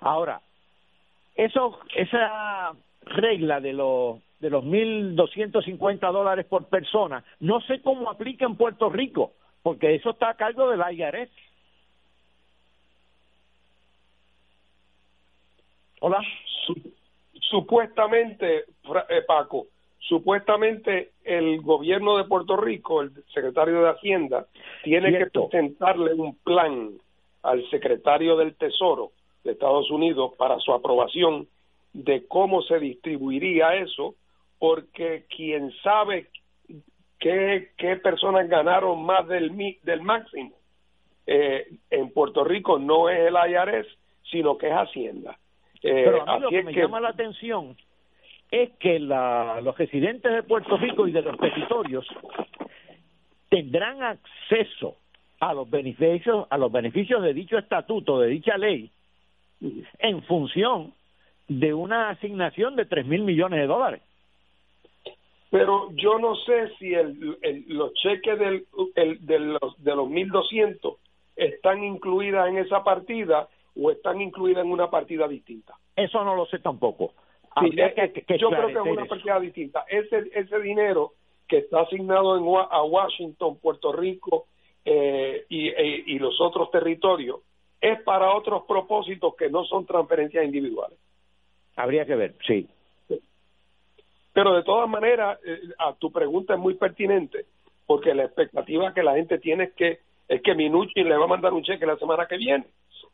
[0.00, 0.40] Ahora,
[1.36, 2.72] eso, esa
[3.04, 8.88] regla de los de los 1.250 dólares por persona, no sé cómo aplica en Puerto
[8.88, 9.32] Rico,
[9.62, 11.30] porque eso está a cargo del IRS.
[16.00, 16.20] Hola.
[17.50, 19.66] supuestamente, eh, Paco,
[19.98, 24.46] supuestamente el gobierno de Puerto Rico, el secretario de Hacienda,
[24.84, 26.92] tiene que presentarle un plan
[27.42, 29.12] al secretario del Tesoro
[29.44, 31.48] de Estados Unidos para su aprobación
[31.92, 34.14] de cómo se distribuiría eso,
[34.58, 36.28] porque quien sabe
[37.18, 40.52] qué, qué personas ganaron más del, del máximo
[41.30, 43.86] eh, en Puerto Rico no es el IRS,
[44.30, 45.38] sino que es Hacienda.
[45.82, 47.76] Eh, Pero a mí lo que me llama la atención
[48.50, 52.06] es que la, los residentes de Puerto Rico y de los territorios
[53.50, 54.96] tendrán acceso
[55.40, 58.90] a los beneficios a los beneficios de dicho estatuto de dicha ley
[59.98, 60.94] en función
[61.46, 64.02] de una asignación de tres mil millones de dólares
[65.50, 67.36] pero yo no sé si el,
[67.68, 70.94] los cheques del, el, de los de los 1200
[71.36, 75.74] están incluidas en esa partida o están incluidas en una partida distinta.
[75.96, 77.14] Eso no lo sé tampoco.
[77.62, 79.84] Eh, que, yo creo que es una partida distinta.
[79.88, 81.12] Ese ese dinero
[81.46, 84.46] que está asignado en, a Washington, Puerto Rico
[84.84, 87.40] eh, y, e, y los otros territorios
[87.80, 90.98] es para otros propósitos que no son transferencias individuales.
[91.76, 92.68] Habría que ver, sí.
[94.38, 97.46] Pero de todas maneras, eh, a tu pregunta es muy pertinente,
[97.84, 99.98] porque la expectativa que la gente tiene es que
[100.28, 102.64] es que Minucci le va a mandar un cheque la semana que viene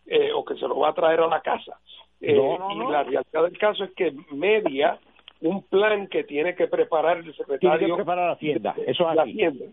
[0.05, 1.81] eh, o que se lo va a traer a la casa.
[2.21, 4.99] Eh, y la realidad del caso es que media
[5.41, 9.17] un plan que tiene que preparar el secretario tiene que preparar la Hacienda, eso es
[9.17, 9.65] la Hacienda,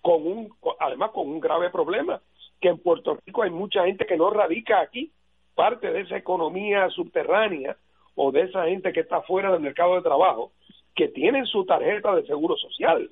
[0.00, 2.20] con un además con un grave problema
[2.60, 5.10] que en Puerto Rico hay mucha gente que no radica aquí,
[5.56, 7.76] parte de esa economía subterránea
[8.14, 10.52] o de esa gente que está fuera del mercado de trabajo
[10.96, 13.10] que tienen su tarjeta de seguro social,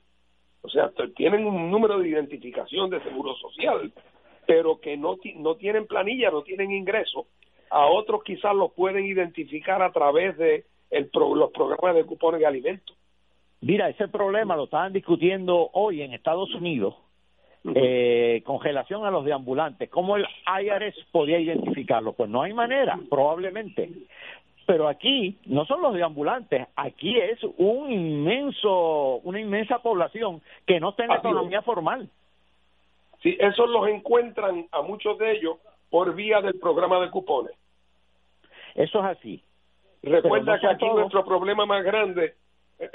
[0.62, 3.92] o sea, tienen un número de identificación de seguro social,
[4.46, 7.26] pero que no, no tienen planilla, no tienen ingreso,
[7.70, 12.46] a otros quizás los pueden identificar a través de el los programas de cupones de
[12.46, 12.96] alimentos.
[13.60, 16.94] Mira, ese problema lo estaban discutiendo hoy en Estados Unidos
[17.74, 19.90] eh, con relación a los deambulantes.
[19.90, 22.12] ¿Cómo el IRS podía identificarlo?
[22.12, 23.90] Pues no hay manera, probablemente.
[24.66, 30.90] Pero aquí no son los deambulantes, aquí es un inmenso, una inmensa población que no
[30.90, 32.08] está en la economía formal.
[33.22, 35.56] Sí, esos los encuentran a muchos de ellos
[35.90, 37.54] por vía del programa de cupones.
[38.74, 39.42] Eso es así.
[40.02, 42.34] Recuerda que aquí nuestro problema más grande,
[42.78, 42.90] eh,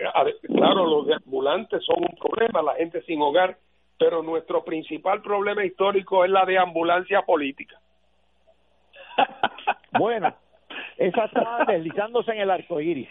[0.47, 3.57] claro, los deambulantes son un problema, la gente sin hogar,
[3.97, 7.79] pero nuestro principal problema histórico es la deambulancia política.
[9.99, 10.33] bueno,
[10.99, 13.09] esa está deslizándose en el arco iris.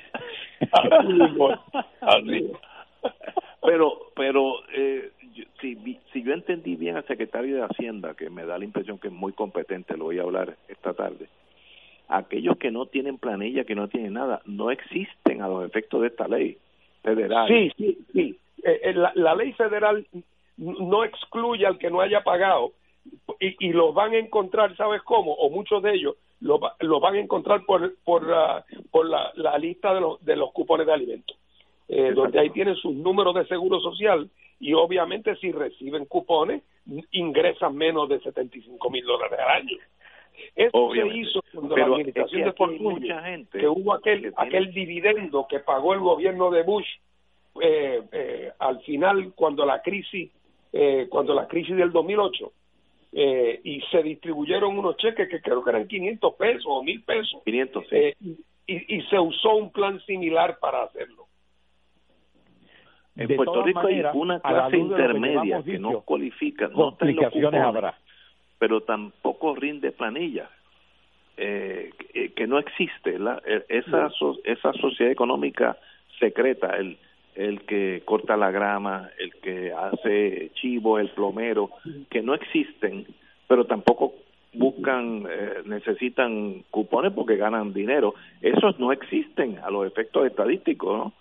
[3.63, 5.11] Pero, pero eh,
[5.61, 9.09] si, si yo entendí bien al secretario de Hacienda, que me da la impresión que
[9.09, 11.29] es muy competente, lo voy a hablar esta tarde,
[12.09, 16.09] aquellos que no tienen planilla, que no tienen nada, no existen a los efectos de
[16.09, 16.57] esta ley
[17.03, 17.49] federal.
[17.49, 18.39] Sí, sí, sí.
[18.65, 20.07] Eh, eh, la, la, ley federal
[20.57, 22.73] no excluye al que no haya pagado
[23.41, 25.33] y, y los van a encontrar, ¿sabes cómo?
[25.35, 28.27] O muchos de ellos lo, lo van a encontrar por, por,
[28.91, 31.37] por la, la, lista de los, de los cupones de alimentos,
[31.89, 34.29] eh, donde ahí tienen sus números de seguro social
[34.61, 36.63] y obviamente si reciben cupones
[37.13, 39.77] ingresan menos de 75 mil dólares al año.
[40.55, 43.17] Eso se hizo cuando la administración de Fortunio,
[43.51, 46.87] que hubo aquel, aquel dividendo que pagó el gobierno de Bush
[47.61, 50.31] eh, eh, al final cuando la crisis
[50.73, 52.53] eh, cuando la crisis del 2008
[53.13, 57.43] eh, y se distribuyeron unos cheques que creo que eran 500 pesos o 1000 pesos.
[57.45, 61.27] 500, eh, y, y, se usó un plan similar para hacerlo.
[63.17, 67.99] En Puerto Rico hay una clase intermedia que, no cualifica, no complicaciones habrá.
[68.59, 70.51] pero tampoco rinde planilla.
[71.37, 71.93] Eh,
[72.35, 74.11] que, no existe la, e, esa,
[74.45, 75.79] esa sociedad económica
[76.19, 76.99] secreta, el,
[77.39, 81.71] el que corta la grama, el que hace chivo, el plomero,
[82.11, 83.07] que no existen,
[83.47, 84.15] pero tampoco
[84.55, 88.15] buscan, eh, necesitan cupones porque ganan dinero.
[88.41, 91.13] Esos no existen a los efectos estadísticos, ¿no?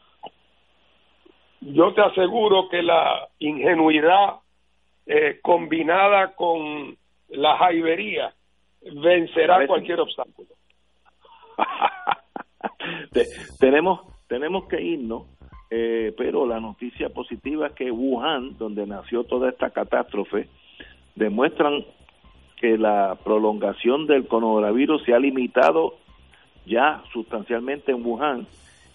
[1.62, 4.38] Yo te aseguro que la ingenuidad
[5.06, 6.98] eh, combinada con
[7.30, 8.34] la jaibería
[8.82, 10.50] vencerá cualquier obstáculo.
[13.60, 15.37] tenemos tenemos que irnos
[15.70, 20.48] eh, pero la noticia positiva es que Wuhan, donde nació toda esta catástrofe,
[21.16, 21.86] demuestran
[22.58, 25.96] que la prolongación del coronavirus se ha limitado
[26.66, 28.48] ya sustancialmente en Wuhan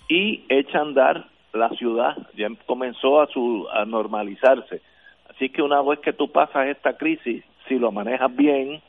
[0.08, 4.80] y echa a andar la ciudad, ya comenzó a, su, a normalizarse.
[5.28, 8.82] Así que una vez que tú pasas esta crisis, si lo manejas bien,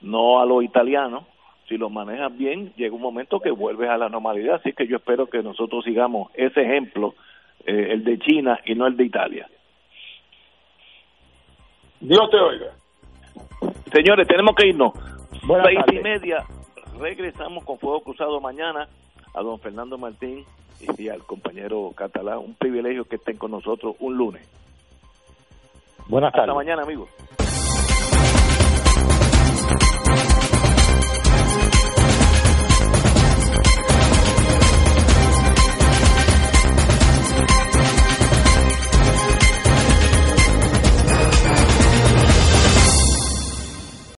[0.00, 1.26] no a lo italiano,
[1.68, 4.56] si lo manejas bien, llega un momento que vuelves a la normalidad.
[4.56, 7.14] Así que yo espero que nosotros sigamos ese ejemplo,
[7.66, 9.48] eh, el de China y no el de Italia.
[12.00, 12.72] Dios te oiga.
[13.92, 14.92] Señores, tenemos que irnos.
[15.44, 16.44] Buenas Seis y media,
[16.98, 18.88] regresamos con Fuego Cruzado mañana
[19.34, 20.44] a don Fernando Martín
[20.96, 22.38] y al compañero catalán.
[22.38, 24.48] Un privilegio que estén con nosotros un lunes.
[26.08, 26.54] Buenas Hasta tardes.
[26.54, 27.08] mañana, amigos.